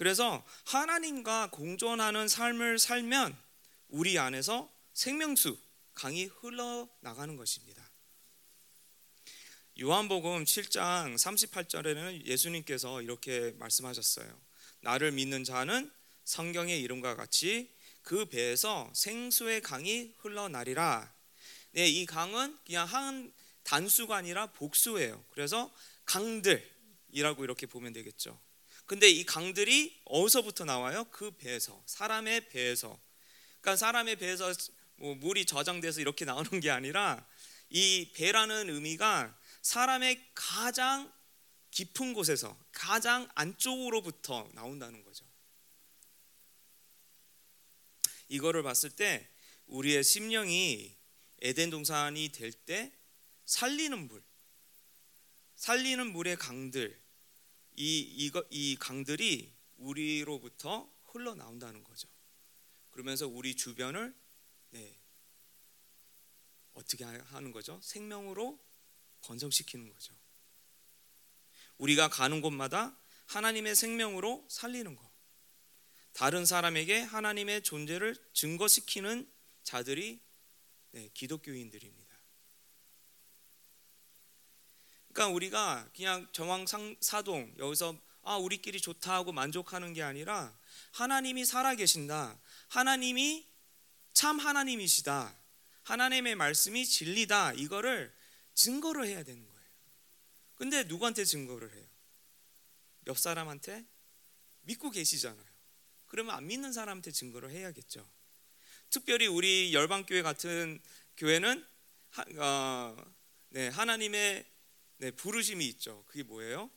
[0.00, 3.36] 그래서 하나님과 공존하는 삶을 살면
[3.88, 5.58] 우리 안에서 생명수
[5.92, 7.86] 강이 흘러나가는 것입니다.
[9.78, 14.26] 요한복음 7장 38절에는 예수님께서 이렇게 말씀하셨어요.
[14.80, 15.92] 나를 믿는 자는
[16.24, 21.12] 성경의 이름과 같이 그 배에서 생수의 강이 흘러나리라.
[21.72, 23.30] 네, 이 강은 그냥 한
[23.64, 25.22] 단수가 아니라 복수예요.
[25.28, 25.70] 그래서
[26.06, 28.40] 강들이라고 이렇게 보면 되겠죠.
[28.90, 31.04] 근데 이 강들이 어디서부터 나와요?
[31.12, 33.00] 그 배에서 사람의 배에서.
[33.60, 34.52] 그러니까 사람의 배에서
[34.96, 37.24] 뭐 물이 저장돼서 이렇게 나오는 게 아니라
[37.68, 41.12] 이 배라는 의미가 사람의 가장
[41.70, 45.24] 깊은 곳에서 가장 안쪽으로부터 나온다는 거죠.
[48.26, 49.28] 이거를 봤을 때
[49.68, 50.96] 우리의 심령이
[51.42, 52.92] 에덴 동산이 될 때
[53.44, 54.20] 살리는 물,
[55.54, 56.99] 살리는 물의 강들,
[57.80, 62.08] 이, 이거, 이 강들이 우리로부터 흘러나온다는 거죠.
[62.90, 64.14] 그러면서 우리 주변을
[64.68, 64.98] 네,
[66.74, 67.80] 어떻게 하는 거죠?
[67.82, 68.62] 생명으로
[69.22, 70.14] 번성시키는 거죠.
[71.78, 75.10] 우리가 가는 곳마다 하나님의 생명으로 살리는 거.
[76.12, 79.26] 다른 사람에게 하나님의 존재를 증거시키는
[79.62, 80.20] 자들이
[80.90, 81.99] 네, 기독교인들입니다.
[85.20, 86.64] 그러니까 우리가 그냥 정황
[87.00, 90.56] 사동 여기서 아 우리끼리 좋다 하고 만족하는 게 아니라
[90.92, 92.40] 하나님이 살아 계신다.
[92.68, 93.46] 하나님이
[94.14, 95.36] 참 하나님이시다.
[95.82, 98.10] 하나님의 말씀이 진리다 이거를
[98.54, 99.60] 증거를 해야 되는 거예요.
[100.56, 101.86] 근데 누구한테 증거를 해요?
[103.06, 103.84] 옆 사람한테
[104.62, 105.50] 믿고 계시잖아요.
[106.06, 108.08] 그러면 안 믿는 사람한테 증거를 해야겠죠.
[108.88, 110.80] 특별히 우리 열방교회 같은
[111.18, 111.66] 교회는
[112.08, 112.96] 하, 어,
[113.50, 114.46] 네, 하나님의
[115.00, 116.04] 네, 부르심이 있죠.
[116.06, 116.70] 그게 뭐예요?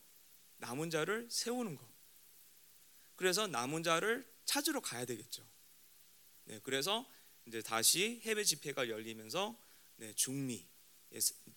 [0.60, 1.86] 남은 자를 세우는 거.
[3.18, 5.46] 그래서 남은 자를 찾으러 가야 되겠죠.
[6.46, 7.06] 네, 그래서
[7.46, 9.60] 이제 다시 해외 집회가 열리면서
[9.98, 10.66] 네, 중미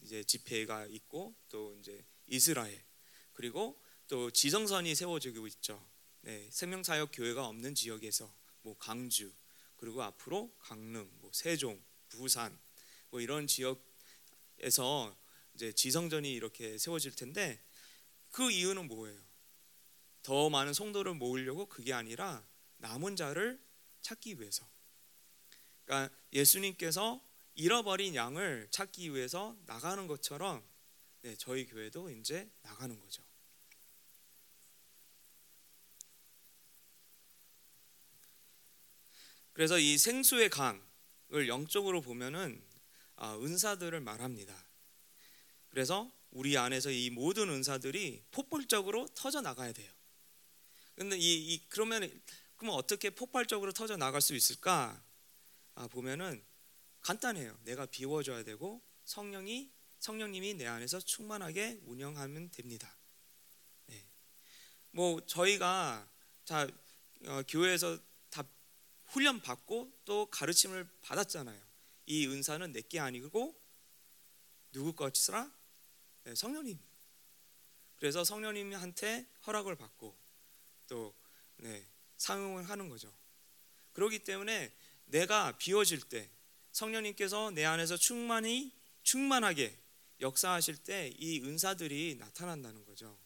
[0.03, 2.85] 이제 집회가 있고 또 이제 이스라엘
[3.33, 5.89] 그리고 또 지성선이 세워지고 있죠.
[6.23, 9.33] 네, 생명사역 교회가 없는 지역에서 뭐 강주
[9.77, 12.59] 그리고 앞으로 강릉, 뭐 세종, 부산
[13.11, 15.17] 뭐 이런 지역에서
[15.57, 17.59] 이제 지성전이 이렇게 세워질 텐데
[18.31, 19.19] 그 이유는 뭐예요?
[20.23, 23.59] 더 많은 성도를 모으려고 그게 아니라 남은 자를
[24.03, 24.69] 찾기 위해서.
[25.87, 30.63] 그러니까 예수님께서 잃어버린 양을 찾기 위해서 나가는 것처럼
[31.23, 33.25] 네, 저희 교회도 이제 나가는 거죠.
[39.55, 42.63] 그래서 이 생수의 강을 영적으로 보면은
[43.15, 44.66] 아, 은사들을 말합니다.
[45.71, 49.91] 그래서 우리 안에서 이 모든 은사들이 폭발적으로 터져 나가야 돼요.
[50.95, 52.11] 근데 이, 이 그러면
[52.57, 55.03] 그러면 어떻게 폭발적으로 터져 나갈 수 있을까?
[55.75, 56.43] 아, 보면은
[57.03, 57.59] 간단해요.
[57.65, 62.97] 내가 비워줘야 되고 성령이 성령님이 내 안에서 충만하게 운영하면 됩니다.
[63.87, 64.05] 네.
[64.91, 66.11] 뭐 저희가
[66.45, 66.67] 자
[67.27, 67.99] 어, 교회에서
[68.31, 68.45] 다
[69.07, 71.61] 훈련 받고 또 가르침을 받았잖아요.
[72.07, 73.59] 이 은사는 내게 아니고
[74.77, 75.51] 누구 것이라
[76.25, 76.79] 네, 성령님.
[77.97, 80.15] 그래서 성령님한테 허락을 받고
[80.87, 81.15] 또
[81.57, 81.83] 네,
[82.19, 83.11] 사용을 하는 거죠.
[83.95, 84.71] 그렇기 때문에
[85.07, 86.29] 내가 비워질 때
[86.73, 88.71] 성령님께서 내 안에서 충만히
[89.03, 89.75] 충만하게
[90.21, 93.19] 역사하실 때 이 은사들이 나타난다는 거죠.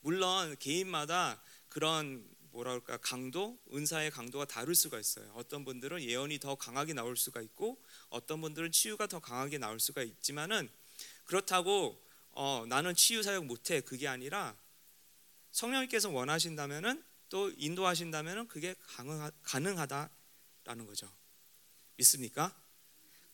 [0.00, 5.32] 물론 개인마다 그런 뭐라 그럴까 강도, 은사의 강도가 다를 수가 있어요.
[5.36, 10.02] 어떤 분들은 예언이 더 강하게 나올 수가 있고 어떤 분들은 치유가 더 강하게 나올 수가
[10.02, 10.68] 있지만은
[11.28, 14.56] 그렇다고 어, 나는 치유 사역 못해 그게 아니라
[15.52, 18.74] 성령님께서 원하신다면은 또 인도하신다면은 그게
[19.42, 21.12] 가능하다라는 거죠.
[21.96, 22.58] 믿습니까?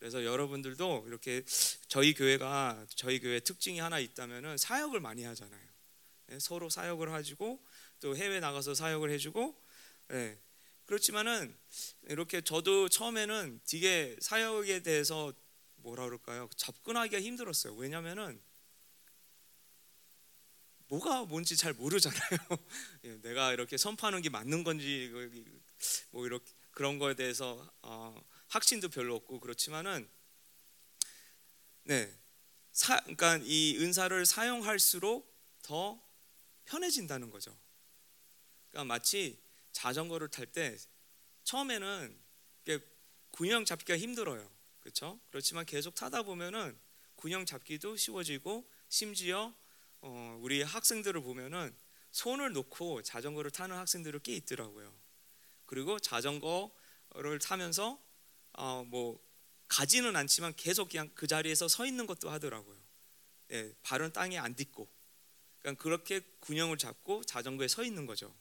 [0.00, 1.44] 그래서 여러분들도 이렇게
[1.86, 5.68] 저희 교회가 저희 교회 특징이 하나 있다면은 사역을 많이 하잖아요.
[6.26, 7.64] 네, 서로 사역을 가지고
[8.00, 9.54] 또 해외 나가서 사역을 해주고
[10.08, 10.36] 네.
[10.86, 11.56] 그렇지만은
[12.08, 15.32] 이렇게 저도 처음에는 되게 사역에 대해서
[15.84, 16.48] 뭐라 그럴까요?
[16.56, 17.74] 접근하기가 힘들었어요.
[17.74, 18.42] 왜냐면은
[20.88, 22.20] 뭐가 뭔지 잘 모르잖아요.
[23.04, 25.10] 예, 내가 이렇게 선포하는 게 맞는 건지
[26.10, 28.18] 뭐 이렇게 그런 거에 대해서 어,
[28.48, 30.08] 확신도 별로 없고 그렇지만은
[31.82, 32.10] 네,
[32.72, 35.30] 사, 그러니까 이 은사를 사용할수록
[35.62, 36.02] 더
[36.64, 37.54] 편해진다는 거죠.
[38.70, 39.38] 그러니까 마치
[39.72, 40.78] 자전거를 탈 때
[41.42, 42.18] 처음에는
[43.34, 44.53] 균형 잡기가 힘들어요.
[44.84, 45.18] 그렇죠?
[45.30, 46.78] 그렇지만 계속 타다 보면은
[47.16, 49.54] 균형 잡기도 쉬워지고 심지어
[50.02, 51.74] 어, 우리 학생들을 보면은
[52.12, 54.94] 손을 놓고 자전거를 타는 학생들을 꽤 있더라고요.
[55.64, 57.98] 그리고 자전거를 타면서
[58.52, 59.18] 어, 뭐
[59.68, 62.78] 가지는 않지만 계속 그냥 그 자리에서 서 있는 것도 하더라고요.
[63.52, 64.86] 예, 발은 땅에 안 딛고,
[65.60, 68.34] 그러니까 그렇게 균형을 잡고 자전거에 서 있는 거죠.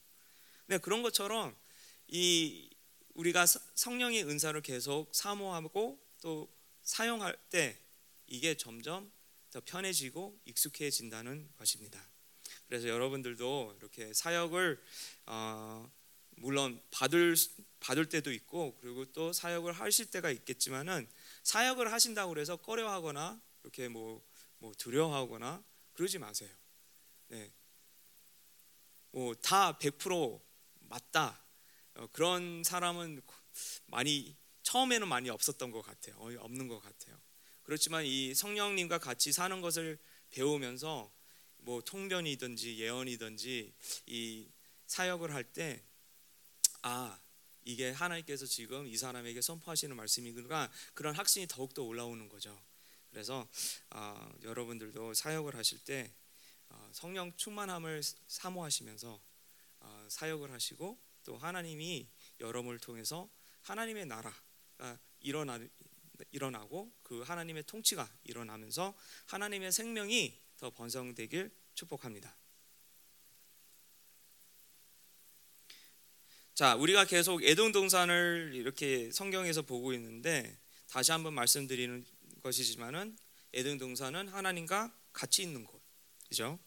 [0.67, 1.55] 네, 그런 것처럼
[2.07, 2.69] 이
[3.13, 6.49] 우리가 성령의 은사를 계속 사모하고 또
[6.83, 7.77] 사용할 때
[8.27, 9.11] 이게 점점
[9.51, 12.01] 더 편해지고 익숙해진다는 것입니다.
[12.65, 14.81] 그래서 여러분들도 이렇게 사역을
[15.25, 15.91] 어,
[16.37, 17.35] 물론 받을
[17.81, 21.09] 받을 때도 있고 그리고 또 사역을 하실 때가 있겠지만은
[21.43, 24.25] 사역을 하신다고 그래서 꺼려하거나 이렇게 뭐,
[24.59, 26.49] 뭐 두려워하거나 그러지 마세요.
[27.27, 27.51] 네.
[29.11, 30.41] 뭐다 100%
[30.79, 31.43] 맞다.
[31.95, 33.21] 어, 그런 사람은
[33.87, 36.15] 많이 처음에는 많이 없었던 것 같아요.
[36.39, 37.19] 없는 것 같아요.
[37.63, 39.97] 그렇지만 이 성령님과 같이 사는 것을
[40.31, 41.13] 배우면서
[41.57, 43.73] 뭐 통변이든지 예언이든지
[44.07, 44.47] 이
[44.87, 45.81] 사역을 할 때
[46.81, 47.17] 아,
[47.63, 52.61] 이게 하나님께서 지금 이 사람에게 선포하시는 말씀이구나 그런 확신이 더욱더 올라오는 거죠.
[53.09, 53.47] 그래서
[53.91, 56.11] 어, 여러분들도 사역을 하실 때
[56.69, 59.21] 어, 성령 충만함을 사모하시면서
[59.79, 62.09] 어, 사역을 하시고 또 하나님이
[62.41, 63.29] 여러분을 통해서
[63.61, 64.35] 하나님의 나라가
[65.19, 65.59] 일어나
[66.31, 72.35] 일어나고 그 하나님의 통치가 일어나면서 하나님의 생명이 더 번성되길 축복합니다.
[76.53, 80.55] 자, 우리가 계속 에돔 동산을 이렇게 성경에서 보고 있는데
[80.87, 82.05] 다시 한번 말씀드리는
[82.43, 83.17] 것이지만은
[83.53, 85.81] 에덴 동산은 하나님과 같이 있는 곳.
[86.29, 86.59] 그죠?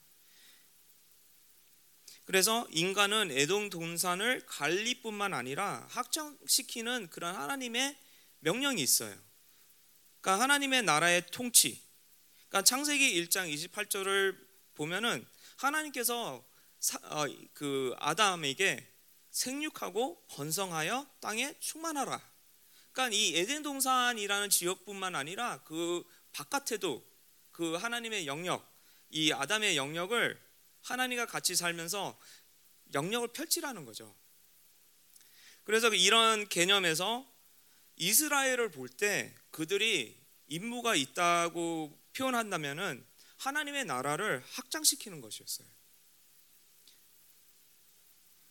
[2.24, 7.96] 그래서 인간은 에돔 동산을 관리뿐만 아니라 확장시키는 그런 하나님의
[8.46, 9.12] 명령이 있어요.
[10.20, 11.82] 그러니까 하나님의 나라의 통치.
[12.48, 14.38] 그러니까 창세기 1장 28절을
[14.76, 16.46] 보면은 하나님께서
[16.78, 18.88] 사, 어, 그 아담에게
[19.32, 22.22] 생육하고 번성하여 땅에 충만하라.
[22.92, 27.04] 그러니까 이 에덴 동산이라는 지역뿐만 아니라 그 바깥에도
[27.50, 28.64] 그 하나님의 영역,
[29.10, 30.40] 이 아담의 영역을
[30.82, 32.16] 하나님과 같이 살면서
[32.94, 34.14] 영역을 펼치라는 거죠.
[35.64, 37.26] 그래서 이런 개념에서
[37.96, 40.16] 이스라엘을 볼 때 그들이
[40.48, 43.04] 임무가 있다고 표현한다면은
[43.38, 45.66] 하나님의 나라를 확장시키는 것이었어요.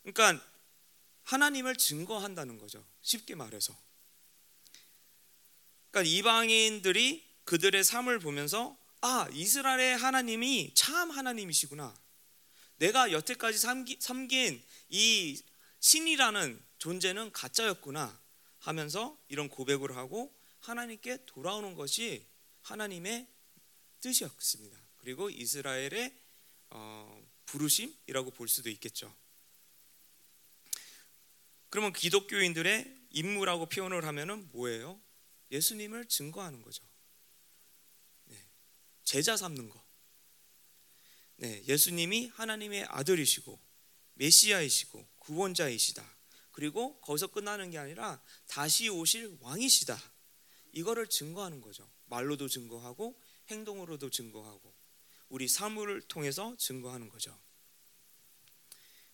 [0.02, 0.44] 그러니까
[1.24, 2.86] 하나님을 증거한다는 거죠.
[3.02, 3.76] 쉽게 말해서.
[5.90, 11.94] 그러니까 이방인들이 그들의 삶을 보면서 아, 이스라엘의 하나님이 참 하나님이시구나.
[12.76, 13.58] 내가 여태까지
[14.00, 15.42] 섬긴 이
[15.80, 18.20] 신이라는 존재는 가짜였구나
[18.66, 22.26] 하면서 이런 고백을 하고 하나님께 돌아오는 것이
[22.62, 23.28] 하나님의
[24.00, 24.76] 뜻이었습니다.
[24.98, 26.12] 그리고 이스라엘의
[26.70, 29.14] 어, 부르심이라고 볼 수도 있겠죠.
[31.70, 35.00] 그러면 기독교인들의 임무라고 표현을 하면은 뭐예요?
[35.52, 36.84] 예수님을 증거하는 거죠.
[38.24, 38.36] 네,
[39.04, 39.84] 제자 삼는 거.
[41.36, 43.60] 네, 예수님이 하나님의 아들이시고
[44.14, 46.15] 메시아이시고 구원자이시다.
[46.56, 50.00] 그리고 거기서 끝나는 게 아니라 다시 오실 왕이시다.
[50.72, 51.86] 이거를 증거하는 거죠.
[52.06, 54.74] 말로도 증거하고 행동으로도 증거하고
[55.28, 57.38] 우리 삶을 통해서 증거하는 거죠.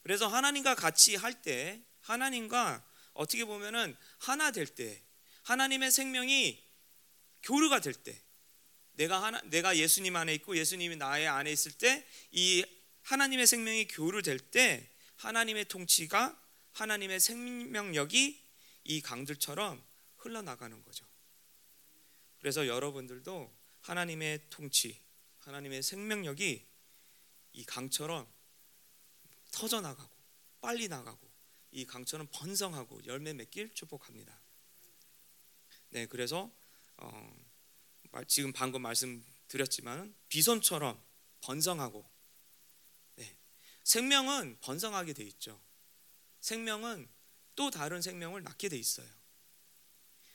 [0.04, 5.02] 그래서 하나님과 같이 할 때 하나님과 어떻게 보면은 하나 될 때
[5.42, 6.62] 하나님의 생명이
[7.42, 8.22] 교류가 될 때
[8.92, 12.64] 내가 하나, 내가 예수님 안에 있고 예수님이 나의 안에 있을 때 이
[13.02, 16.40] 하나님의 생명이 교류될 때 하나님의 통치가
[16.72, 18.42] 하나님의 생명력이
[18.84, 19.82] 이 강들처럼
[20.16, 21.06] 흘러나가는 거죠.
[22.38, 25.00] 그래서 여러분들도 하나님의 통치,
[25.40, 26.66] 하나님의 생명력이
[27.52, 28.26] 이 강처럼
[29.52, 30.10] 터져 나가고
[30.60, 31.30] 빨리 나가고
[31.72, 34.40] 이 강처럼 번성하고 열매 맺길 축복합니다.
[35.90, 36.50] 네, 그래서
[36.96, 37.36] 어,
[38.26, 41.02] 지금 방금 말씀드렸지만 비선처럼
[41.40, 42.08] 번성하고
[43.16, 43.36] 네.
[43.84, 45.60] 생명은 번성하게 돼 있죠.
[46.42, 47.08] 생명은
[47.56, 49.08] 또 다른 생명을 낳게 돼 있어요.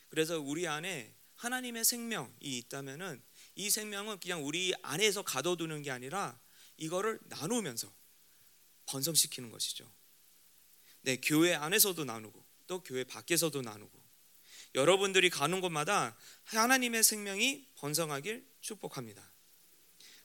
[0.10, 3.22] 그래서 우리 안에 하나님의 생명이 있다면은
[3.56, 6.40] 이 생명은 그냥 우리 안에서 가둬두는 게 아니라
[6.78, 7.92] 이거를 나누면서
[8.88, 9.92] 번성시키는 것이죠.
[11.02, 13.98] 네, 교회 안에서도 나누고 또 교회 밖에서도 나누고
[14.76, 19.34] 여러분들이 가는 곳마다 하나님의 생명이 번성하길 축복합니다.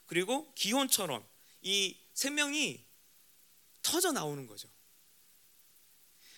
[0.05, 1.27] 그리고 기혼처럼
[1.61, 2.85] 이 생명이
[3.81, 4.69] 터져 나오는 거죠.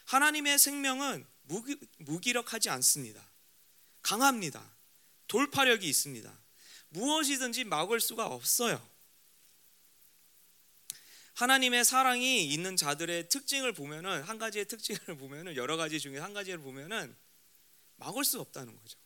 [0.06, 3.30] 하나님의 생명은 무기, 무기력하지 않습니다.
[4.02, 4.76] 강합니다.
[5.28, 6.40] 돌파력이 있습니다.
[6.90, 8.82] 무엇이든지 막을 수가 없어요.
[11.34, 16.60] 하나님의 사랑이 있는 자들의 특징을 보면은 한 가지의 특징을 보면은 여러 가지 중에 한 가지를
[16.60, 17.16] 보면은
[17.98, 18.98] 막을 수 없다는 거죠.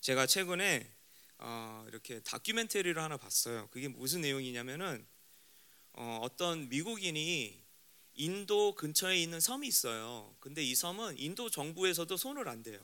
[0.00, 0.94] 제가 최근에
[1.38, 3.68] 어, 이렇게 다큐멘터리를 하나 봤어요.
[3.70, 5.06] 그게 무슨 내용이냐면은
[5.94, 7.67] 어, 어떤 미국인이
[8.18, 10.36] 인도 근처에 있는 섬이 있어요.
[10.40, 12.78] 근데 이 섬은 인도 정부에서도 손을 안 대요.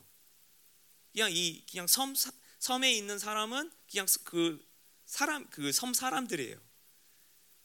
[1.11, 2.13] 그냥 이 그냥 섬
[2.59, 4.65] 섬에 있는 사람은 그냥 그
[5.05, 6.57] 사람 그 섬 사람들이에요.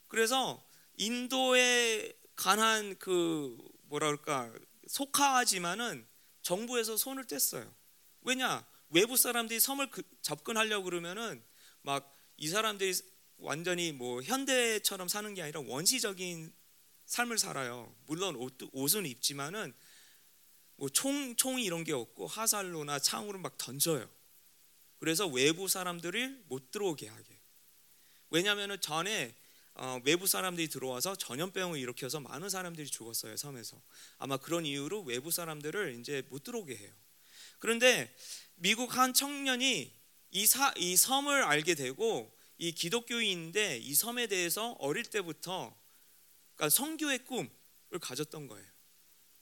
[0.08, 0.62] 그래서
[0.98, 4.52] 인도에 관한 그 뭐라 그럴까
[4.88, 6.06] 속하지만은
[6.42, 7.72] 정부에서 손을 뗐어요.
[8.22, 8.66] 왜냐?
[8.90, 11.42] 외부 사람들이 섬을 그, 접근하려고 그러면은
[11.82, 12.94] 막 이 사람들이
[13.36, 16.52] 완전히 뭐 현대처럼 사는 게 아니라 원시적인
[17.10, 17.92] 삶을 살아요.
[18.06, 19.74] 물론 옷, 옷은 입지만은
[20.76, 24.08] 뭐 총, 총이 이런 게 없고 화살로나 창으로 막 던져요.
[25.00, 27.40] 그래서 외부 사람들을 못 들어오게 하게.
[28.30, 29.34] 왜냐하면 전에
[29.74, 33.82] 어, 외부 사람들이 들어와서 전염병을 일으켜서 많은 사람들이 죽었어요 섬에서.
[34.18, 36.92] 아마 그런 이유로 외부 사람들을 이제 못 들어오게 해요.
[37.58, 38.14] 그런데
[38.54, 39.92] 미국 한 청년이
[40.30, 45.79] 이, 사, 이 섬을 알게 되고 이 기독교인인데 이 섬에 대해서 어릴 때부터
[46.60, 47.50] 그러니까 성교의 꿈을
[48.02, 48.70] 가졌던 거예요.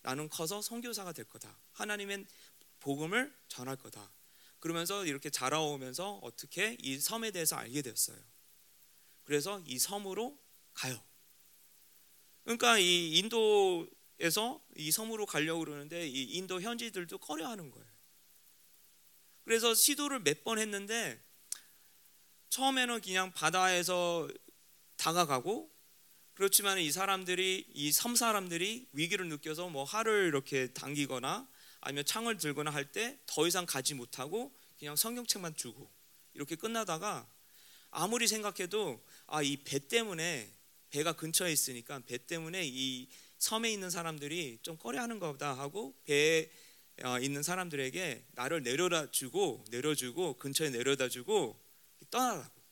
[0.02, 1.58] 나는 커서 성교사가 될 거다.
[1.72, 2.24] 하나님의
[2.78, 4.12] 복음을 전할 거다.
[4.60, 8.16] 그러면서 이렇게 자라오면서 어떻게 이 섬에 대해서 알게 되었어요.
[9.24, 10.38] 그래서 이 섬으로
[10.74, 11.02] 가요.
[12.44, 17.88] 그러니까 이 인도에서 이 섬으로 가려고 그러는데 이 인도 현지들도 꺼려하는 거예요.
[19.42, 21.20] 그래서 시도를 몇 번 했는데
[22.50, 24.28] 처음에는 그냥 바다에서
[24.96, 25.77] 다가가고
[26.38, 31.48] 그렇지만 이 사람들이 이 섬 사람들이 위기를 느껴서 뭐 활을 이렇게 당기거나
[31.80, 35.90] 아니면 창을 들거나 할 때 더 이상 가지 못하고 그냥 성경책만 주고
[36.34, 37.28] 이렇게 끝나다가
[37.90, 40.54] 아무리 생각해도 아 이 배 때문에
[40.90, 43.08] 배가 근처에 있으니까 배 때문에 이
[43.38, 46.48] 섬에 있는 사람들이 좀 꺼려하는 거다 하고 배에
[47.02, 51.60] 어, 있는 사람들에게 나를 내려다 주고 내려주고 근처에 내려다 주고
[52.12, 52.62] 떠나라고.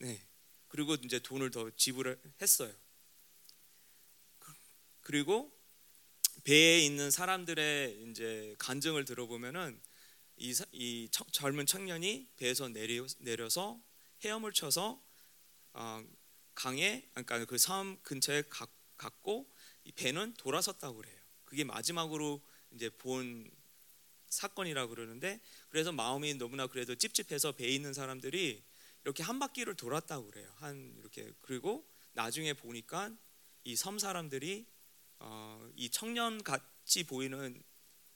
[0.00, 0.20] 네.
[0.74, 2.74] 그리고 이제 돈을 더 지불을 했어요.
[5.02, 5.56] 그리고
[6.42, 9.80] 배에 있는 사람들의 이제 간증을 들어보면은
[10.36, 13.80] 이, 이 젊은 청년이 배에서 내려, 내려서
[14.24, 15.00] 헤엄을 쳐서
[15.74, 16.04] 어,
[16.56, 18.66] 강에 그러니까 그 섬 근처에 가,
[18.96, 19.48] 갔고
[19.84, 21.16] 이 배는 돌아섰다고 그래요.
[21.44, 23.48] 그게 마지막으로 이제 본
[24.28, 28.64] 사건이라 그러는데 그래서 마음이 너무나 그래도 찝찝해서 배에 있는 사람들이
[29.04, 30.50] 이렇게 한 바퀴를 돌았다고 그래요.
[30.56, 33.10] 한 이렇게 그리고 나중에 보니까
[33.64, 34.66] 이 섬 사람들이
[35.18, 37.62] 어, 이 청년 같이 보이는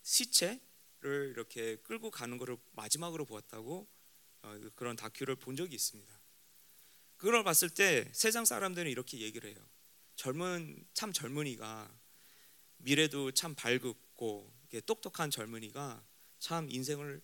[0.03, 3.89] 시체를 이렇게 끌고 가는 것을 마지막으로 보았다고
[4.43, 6.21] 어, 그런 다큐를 본 적이 있습니다.
[7.17, 9.69] 그걸 봤을 때 세상 사람들은 이렇게 얘기를 해요.
[10.17, 12.01] 젊은 참 젊은이가
[12.79, 14.53] 미래도 참 밝고
[14.87, 16.07] 똑똑한 젊은이가
[16.39, 17.21] 참 인생을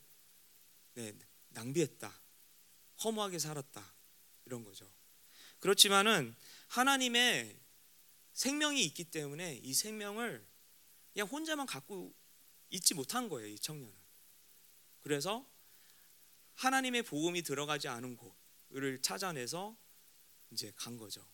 [0.95, 1.13] 네,
[1.51, 2.24] 낭비했다.
[3.05, 3.95] 허무하게 살았다.
[4.47, 4.91] 이런 거죠.
[5.61, 6.35] 그렇지만은
[6.69, 7.59] 하나님의
[8.33, 10.45] 생명이 있기 때문에 이 생명을
[11.13, 12.13] 그냥 혼자만 갖고
[12.71, 13.95] 있지 못한 거예요, 이 청년은.
[15.01, 15.49] 그래서
[16.55, 19.77] 하나님의 복음이 들어가지 않은 곳을 찾아내서
[20.51, 21.25] 이제 간 거죠.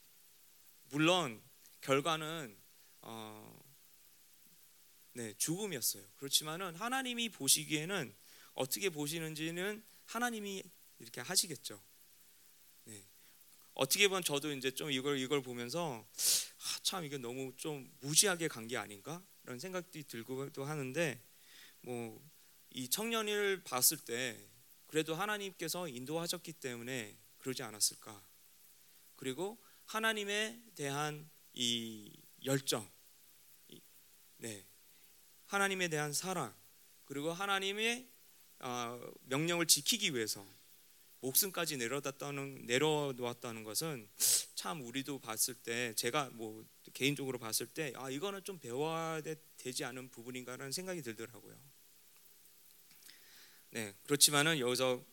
[0.90, 1.42] 물론
[1.80, 2.56] 결과는
[3.02, 3.60] 어,
[5.12, 6.04] 네, 죽음이었어요.
[6.16, 8.14] 그렇지만은 하나님이 보시기에는
[8.54, 10.62] 어떻게 보시는지는 하나님이
[11.00, 11.82] 이렇게 하시겠죠.
[12.84, 13.04] 네.
[13.74, 16.06] 어떻게 보면 저도 이제 좀 이걸 이걸 보면서
[16.62, 19.22] 아, 참 이게 너무 좀 무지하게 간 게 아닌가?
[19.44, 21.20] 라는 생각이 들고도 하는데
[21.82, 22.20] 뭐
[22.72, 24.48] 이 청년을 봤을 때
[24.86, 28.24] 그래도 하나님께서 인도하셨기 때문에 그러지 않았을까?
[29.16, 32.12] 그리고 하나님에 대한 이
[32.44, 32.88] 열정,
[34.36, 34.66] 네,
[35.46, 36.54] 하나님에 대한 사랑,
[37.04, 38.08] 그리고 하나님의
[38.60, 40.46] 어, 명령을 지키기 위해서
[41.20, 44.08] 목숨까지 내려놨다는 내려놓았다는 것은
[44.54, 49.20] 참 우리도 봤을 때 제가 뭐 개인적으로 봤을 때 아 이거는 좀 배워야
[49.56, 51.58] 되지 않은 부분인가라는 생각이 들더라고요.
[53.70, 55.04] 네 그렇지만은 여기서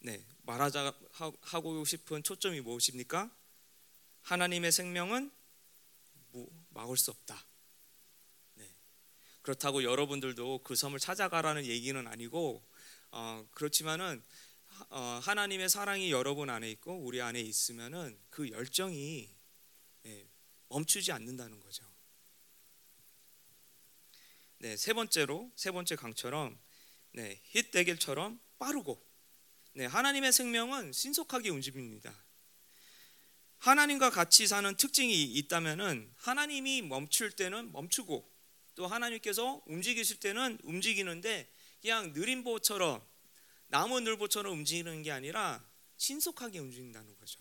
[0.00, 0.94] 네 말하자
[1.40, 3.34] 하고 싶은 초점이 무엇입니까?
[4.22, 5.30] 하나님의 생명은
[6.70, 7.46] 막을 수 없다.
[8.54, 8.68] 네
[9.42, 12.62] 그렇다고 여러분들도 그 섬을 찾아가라는 얘기는 아니고
[13.12, 14.53] 어, 그렇지만은 어,
[15.22, 19.28] 하나님의 사랑이 여러분 안에 있고 우리 안에 있으면은 그 열정이
[20.06, 20.28] 예,
[20.68, 21.84] 멈추지 않는다는 거죠.
[24.58, 26.58] 네, 세 번째로 세 번째 강처럼
[27.12, 29.04] 네, 힛대길처럼 빠르고
[29.74, 32.14] 네, 하나님의 생명은 신속하게 움직입니다.
[33.58, 38.30] 하나님과 같이 사는 특징이 있다면은 하나님이 멈출 때는 멈추고
[38.74, 41.50] 또 하나님께서 움직이실 때는 움직이는데
[41.80, 43.06] 그냥 느림보처럼
[43.74, 47.40] 나무 늘보처럼 움직이는 게 아니라 신속하게 움직인다는 거죠.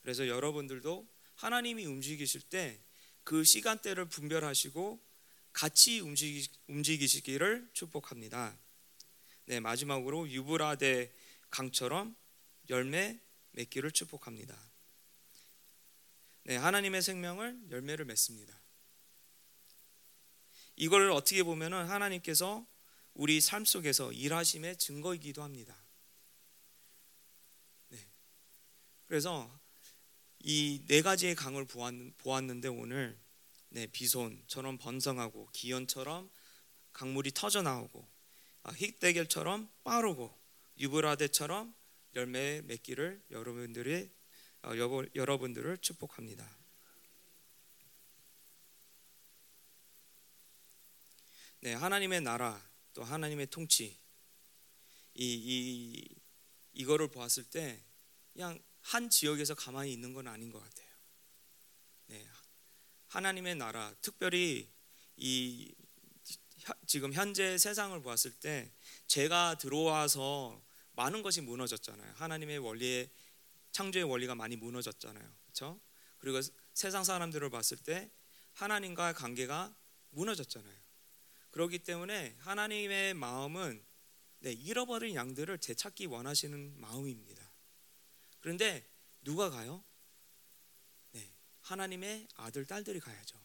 [0.00, 2.80] 그래서 여러분들도 하나님이 움직이실 때
[3.24, 5.00] 그 시간대를 분별하시고
[5.52, 8.58] 같이 움직이, 움직이시기를 축복합니다.
[9.46, 11.12] 네, 마지막으로 유브라데
[11.50, 12.16] 강처럼
[12.70, 13.20] 열매
[13.52, 14.56] 맺기를 축복합니다.
[16.44, 18.58] 네, 하나님의 생명을 열매를 맺습니다.
[20.76, 22.66] 이걸 어떻게 보면은 하나님께서
[23.14, 25.76] 우리 삶 속에서 일하심의 증거이기도 합니다.
[27.88, 28.08] 네.
[29.06, 29.60] 그래서
[30.42, 33.18] 이 네 가지의 강을 보았는데 오늘
[33.68, 36.30] 네, 비손처럼 번성하고 기연처럼
[36.92, 38.08] 강물이 터져 나오고
[38.62, 40.36] 아, 힉대결처럼 빠르고
[40.78, 41.74] 유브라데처럼
[42.14, 44.10] 열매 맺기를 여러분들의
[44.62, 44.70] 어,
[45.14, 46.58] 여러분들을 축복합니다.
[51.60, 53.98] 네, 하나님의 나라 또 하나님의 통치
[55.14, 56.08] 이, 이
[56.72, 57.82] 이거를 보았을 때
[58.32, 60.88] 그냥 한 지역에서 가만히 있는 건 아닌 것 같아요.
[62.06, 62.26] 네,
[63.08, 64.68] 하나님의 나라, 특별히
[65.16, 65.74] 이
[66.86, 68.72] 지금 현재 세상을 보았을 때
[69.06, 70.62] 제가 들어와서
[70.92, 72.12] 많은 것이 무너졌잖아요.
[72.16, 73.10] 하나님의 원리의
[73.72, 75.32] 창조의 원리가 많이 무너졌잖아요.
[75.44, 75.80] 그렇죠?
[76.18, 76.40] 그리고
[76.74, 78.10] 세상 사람들을 봤을 때
[78.54, 79.74] 하나님과의 관계가
[80.10, 80.76] 무너졌잖아요.
[81.50, 83.84] 그렇기 때문에 하나님의 마음은
[84.40, 87.52] 네, 잃어버린 양들을 되찾기 원하시는 마음입니다.
[88.40, 88.88] 그런데
[89.22, 89.84] 누가 가요?
[91.12, 93.38] 네, 하나님의 아들 딸들이 가야죠.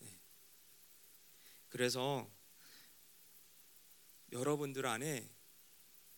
[0.00, 0.20] 네.
[1.68, 2.28] 그래서
[4.32, 5.30] 여러분들 안에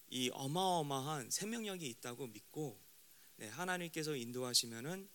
[0.09, 2.81] 이 어마어마한 생명력이 있다고 믿고
[3.37, 5.09] 네, 하나님께서 인도하시면은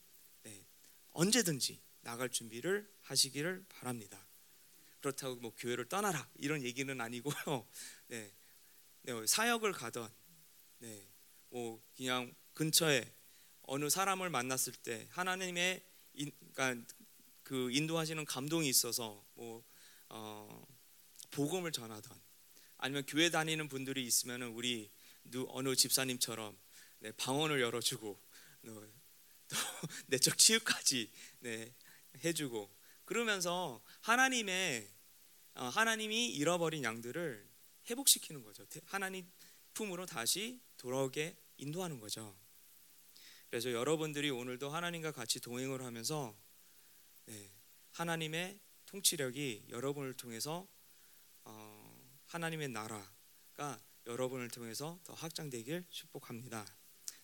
[0.43, 0.65] 네,
[1.09, 4.24] 언제든지 나갈 준비를 하시기를 바랍니다.
[5.05, 7.35] 그렇다고 뭐 교회를 떠나라 이런 얘기는 아니고요.
[8.07, 8.31] 네,
[9.03, 10.11] 네 사역을 가던,
[10.79, 11.07] 네,
[11.49, 13.13] 뭐 그냥 근처에
[13.61, 15.85] 어느 사람을 만났을 때 하나님의
[16.15, 16.87] 인, 그러니까
[17.43, 19.63] 그 인도하시는 감동이 있어서 뭐
[20.09, 20.65] 어,
[21.29, 22.19] 복음을 전하던
[22.77, 24.89] 아니면 교회 다니는 분들이 있으면 우리
[25.49, 26.57] 어느 집사님처럼
[26.99, 28.19] 네, 방언을 열어주고
[28.65, 28.87] 또
[30.07, 31.71] 내적 치유까지 네,
[32.23, 32.73] 해주고
[33.05, 34.94] 그러면서 하나님의 어,
[35.63, 37.47] 하나님이 잃어버린 양들을
[37.89, 38.65] 회복시키는 거죠.
[38.85, 39.29] 하나님
[39.73, 42.35] 품으로 다시 돌아오게 인도하는 거죠.
[43.49, 46.35] 그래서 여러분들이 오늘도 하나님과 같이 동행을 하면서
[47.25, 47.51] 네,
[47.91, 50.67] 하나님의 통치력이 여러분을 통해서
[51.43, 56.65] 어, 하나님의 나라가 여러분을 통해서 더 확장되길 축복합니다.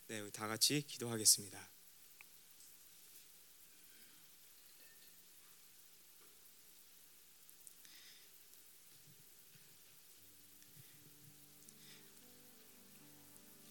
[0.08, 1.71] 네, 다 같이 기도하겠습니다.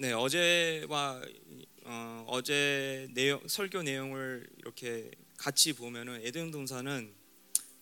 [0.01, 1.21] 네, 어제와
[1.85, 7.15] 어, 어제 내용 설교 내용을 이렇게 같이 보면은 에덴 동산은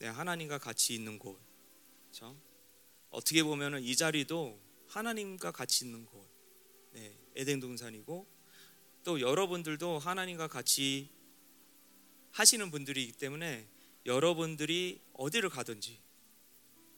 [0.01, 1.39] 네, 하나님과 같이 있는 곳.
[2.11, 2.37] 그렇죠?
[3.11, 6.29] 어떻게 보면은 이 자리도 하나님과 같이 있는 곳.
[6.91, 8.27] 네, 에덴 동산이고
[9.05, 11.11] 또 여러분들도 하나님과 같이
[12.33, 13.69] 하시는 분들이기 때문에
[14.07, 16.01] 여러분들이 어디를 가든지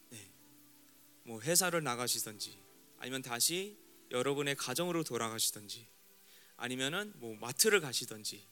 [0.08, 0.30] 네,
[1.24, 2.56] 뭐 회사를 나가시든지
[2.96, 5.86] 아니면 다시 여러분의 가정으로 돌아가시든지
[6.56, 8.44] 아니면은 뭐 마트를 가시든지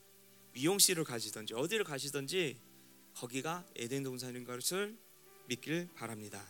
[0.53, 2.57] 미용실을 가시든지 어디를 가시든지
[3.15, 4.97] 거기가 에덴 동산인 것을
[5.47, 6.43] 믿길 바랍니다.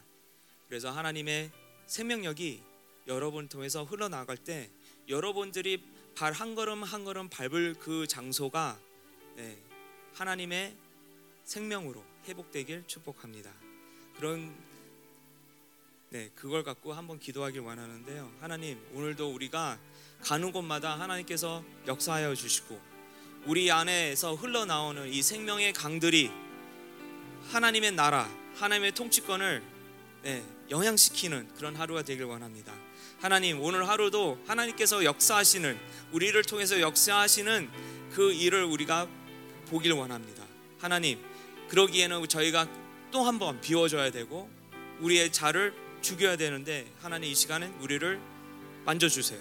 [0.68, 1.52] 그래서 하나님의
[1.88, 2.64] 생명력이
[3.08, 4.70] 여러분 통해서 흘러나갈 때
[5.08, 5.84] 여러분들이
[6.16, 8.80] 발 한 걸음 한 걸음 밟을 그 장소가
[9.36, 9.58] 네,
[10.14, 10.76] 하나님의
[11.46, 13.52] 생명으로 회복되길 축복합니다.
[14.18, 14.54] 그런
[16.12, 18.32] 네, 그걸 갖고 한번 기도하길 원하는데요.
[18.42, 19.78] 하나님, 오늘도 우리가
[20.24, 22.80] 가는 곳마다 하나님께서 역사하여 주시고
[23.46, 26.32] 우리 안에서 흘러나오는 이 생명의 강들이
[27.52, 29.62] 하나님의 나라, 하나님의 통치권을
[30.24, 32.74] 네, 영향시키는 그런 하루가 되길 원합니다.
[33.22, 35.78] 하나님, 오늘 하루도 하나님께서 역사하시는
[36.12, 37.70] 우리를 통해서 역사하시는
[38.14, 39.08] 그 일을 우리가
[39.68, 40.44] 보길 원합니다.
[40.80, 41.20] 하나님,
[41.70, 42.68] 그러기에는 저희가
[43.12, 44.50] 또 한 번 비워줘야 되고
[45.02, 48.20] 우리의 자를 죽여야 되는데 하나님 이 시간에 우리를
[48.86, 49.40] 만져주세요.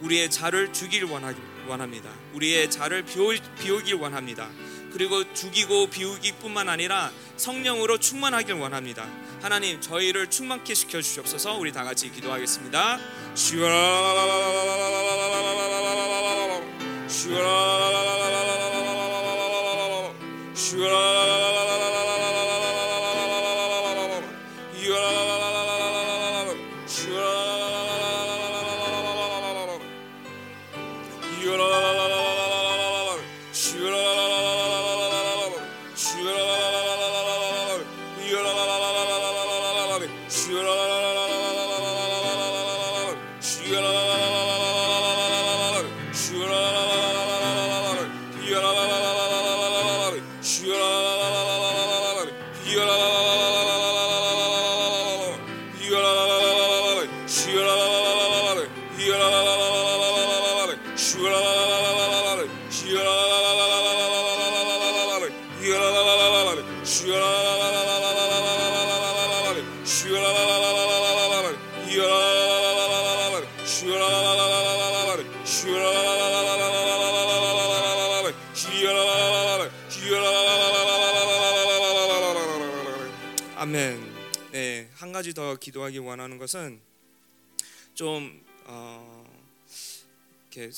[0.00, 2.10] 우리의 자를 죽일 원합니다.
[2.34, 4.48] 우리의 자를 비우, 비우길 원합니다.
[4.92, 9.06] 그리고 죽이고 비우기뿐만 아니라 성령으로 충만하길 원합니다.
[9.42, 11.56] 하나님 저희를 충만케 시켜 주시옵소서.
[11.56, 12.98] 우리 다 같이 기도하겠습니다.
[13.34, 14.94] 주여
[66.84, 67.20] 주여
[69.84, 70.44] 주여
[85.24, 86.80] 가지 더 기도하기 원하는 것은
[87.94, 89.24] 좀 어,
[90.50, 90.70] 이렇게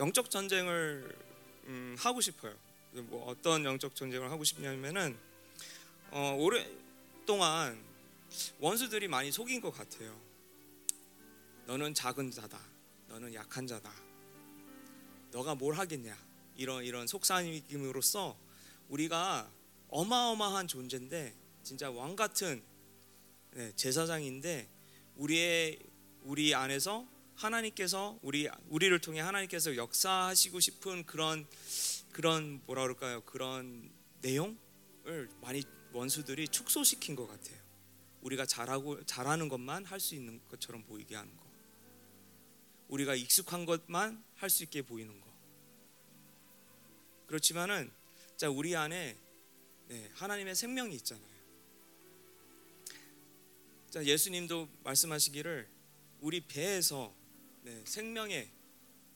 [0.00, 1.23] 영적 전쟁을
[1.66, 2.54] 음, 하고 싶어요.
[2.92, 5.16] 뭐 어떤 영적 전쟁을 하고 싶냐면은
[6.10, 7.82] 어, 오랫동안
[8.58, 10.20] 원수들이 많이 속인 것 같아요.
[11.66, 12.60] 너는 작은 자다.
[13.08, 13.92] 너는 약한 자다.
[15.32, 16.16] 너가 뭘 하겠냐?
[16.56, 18.36] 이런 이런 속삭임으로써
[18.88, 19.50] 우리가
[19.88, 22.62] 어마어마한 존재인데 진짜 왕 같은
[23.52, 24.68] 네, 제사장인데
[25.16, 25.78] 우리의
[26.22, 27.06] 우리 안에서
[27.36, 31.46] 하나님께서 우리 우리를 통해 하나님께서 역사하시고 싶은 그런
[32.12, 33.22] 그런 뭐라 그럴까요?
[33.22, 33.90] 그런
[34.22, 35.62] 내용을 많이
[35.92, 37.58] 원수들이 축소시킨 것 같아요.
[38.22, 41.44] 우리가 잘하고 잘하는 것만 할 수 있는 것처럼 보이게 하는 거.
[42.88, 45.26] 우리가 익숙한 것만 할 수 있게 보이는 거.
[47.26, 47.90] 그렇지만은
[48.36, 49.16] 자 우리 안에
[49.88, 51.34] 네, 하나님의 생명이 있잖아요.
[53.90, 55.68] 자 예수님도 말씀하시기를
[56.20, 57.14] 우리 배에서
[57.64, 58.50] 네, 생명의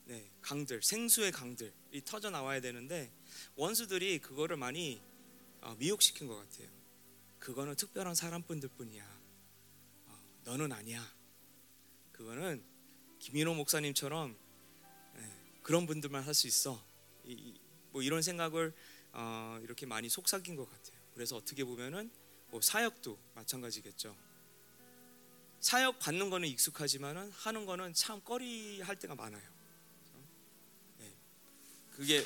[0.07, 3.13] 네, 강들, 생수의 강들이 터져 나와야 되는데
[3.57, 5.03] 원수들이 그거를 많이
[5.61, 6.67] 어, 미혹시킨 것 같아요.
[7.39, 9.05] 그거는 특별한 사람분들 뿐이야.
[10.07, 11.07] 어, 너는 아니야.
[12.13, 12.65] 그거는
[13.19, 14.35] 김인호 목사님처럼
[15.15, 16.83] 네, 그런 분들만 할 수 있어.
[17.91, 18.75] 뭐 이런 생각을
[19.13, 20.99] 어, 이렇게 많이 속삭인 것 같아요.
[21.13, 22.11] 그래서 어떻게 보면은
[22.47, 24.17] 뭐 사역도 마찬가지겠죠.
[25.61, 29.43] 사역 받는 거는 익숙하지만은 하는 거는 참 꺼리 할 때가 많아요.
[30.99, 31.13] 네.
[31.91, 32.25] 그게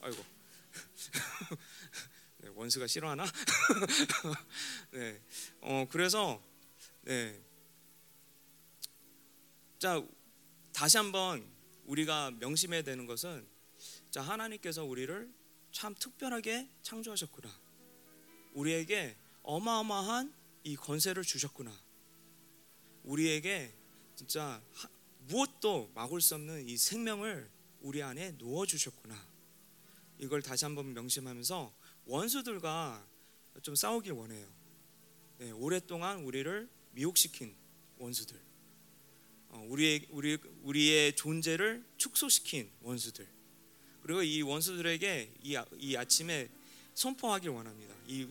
[0.00, 0.24] 아이고
[2.38, 3.24] 네, 원수가 싫어하나?
[4.92, 5.20] 네,
[5.60, 6.42] 어 그래서
[7.02, 7.40] 네,
[9.78, 10.02] 자
[10.72, 11.44] 다시 한번
[11.84, 13.46] 우리가 명심해야 되는 것은
[14.10, 15.32] 자 하나님께서 우리를
[15.72, 17.48] 참 특별하게 창조하셨구나.
[18.54, 20.32] 우리에게 어마어마한
[20.64, 21.72] 이 권세를 주셨구나.
[23.04, 23.72] 우리에게
[24.14, 24.62] 진짜
[25.26, 29.30] 무엇도 막을 수 없는 이 생명을 우리 안에 놓아 주셨구나.
[30.18, 31.72] 이걸 다시 한번 명심하면서
[32.04, 33.06] 원수들과
[33.62, 34.46] 좀 싸우길 원해요.
[35.38, 37.54] 네, 오랫동안 우리를 미혹시킨
[37.98, 38.38] 원수들,
[39.48, 43.26] 어, 우리의 우리 우리의 존재를 축소시킨 원수들,
[44.02, 46.48] 그리고 이 원수들에게 이, 이 아침에
[46.94, 47.94] 선포하길 원합니다.
[48.06, 48.28] 이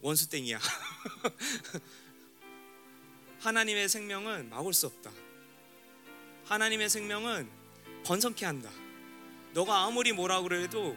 [0.00, 0.60] 원수 땡이야.
[3.42, 5.10] 하나님의 생명은 막을 수 없다.
[6.46, 7.48] 하나님의 생명은
[8.04, 8.70] 번성케 한다.
[9.52, 10.96] 너가 아무리 뭐라 그래도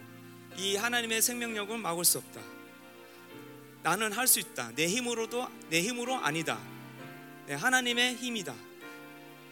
[0.56, 2.42] 이 하나님의 생명력은 막을 수 없다.
[3.82, 4.72] 나는 할 수 있다.
[4.76, 6.60] 내 힘으로도 내 힘으로 아니다.
[7.48, 8.56] 네, 하나님의 힘이다.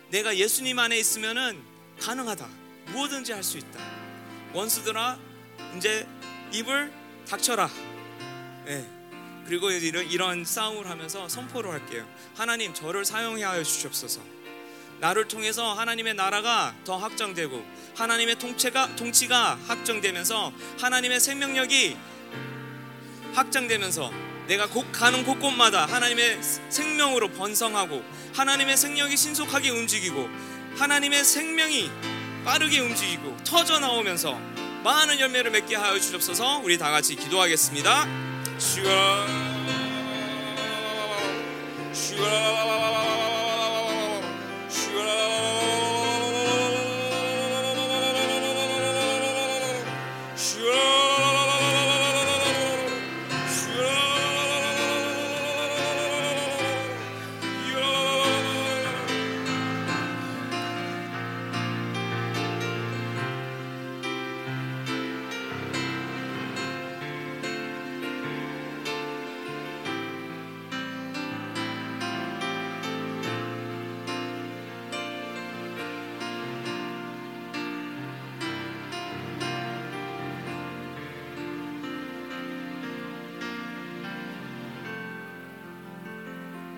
[0.10, 1.64] 내가 예수님 안에 있으면은
[2.00, 2.48] 가능하다.
[2.92, 3.80] 무엇든지 할 수 있다.
[4.54, 5.20] 원수들아
[5.78, 6.08] 이제
[6.52, 6.94] 입을
[7.28, 7.70] 닥쳐라.
[8.66, 9.03] 네.
[9.46, 12.08] 그리고 이런, 이런 싸움을 하면서 선포를 할게요.
[12.36, 14.22] 하나님 저를 사용해 하여 주시옵소서.
[15.00, 17.66] 나를 통해서 하나님의 나라가 더 확장되고
[17.96, 21.98] 하나님의 통치가 통치가 확정되면서 하나님의 생명력이
[23.34, 24.12] 확장되면서
[24.48, 26.40] 내가 곳 가는 곳곳마다 하나님의
[26.70, 30.30] 생명으로 번성하고 하나님의 생명이 신속하게 움직이고
[30.78, 31.90] 하나님의 생명이
[32.46, 34.40] 빠르게 움직이고 터져 나오면서
[34.84, 36.60] 많은 열매를 맺게 하여 주옵소서.
[36.60, 38.33] 우리 다 같이 기도하겠습니다.
[38.58, 39.26] 슈아
[41.92, 43.23] 슈아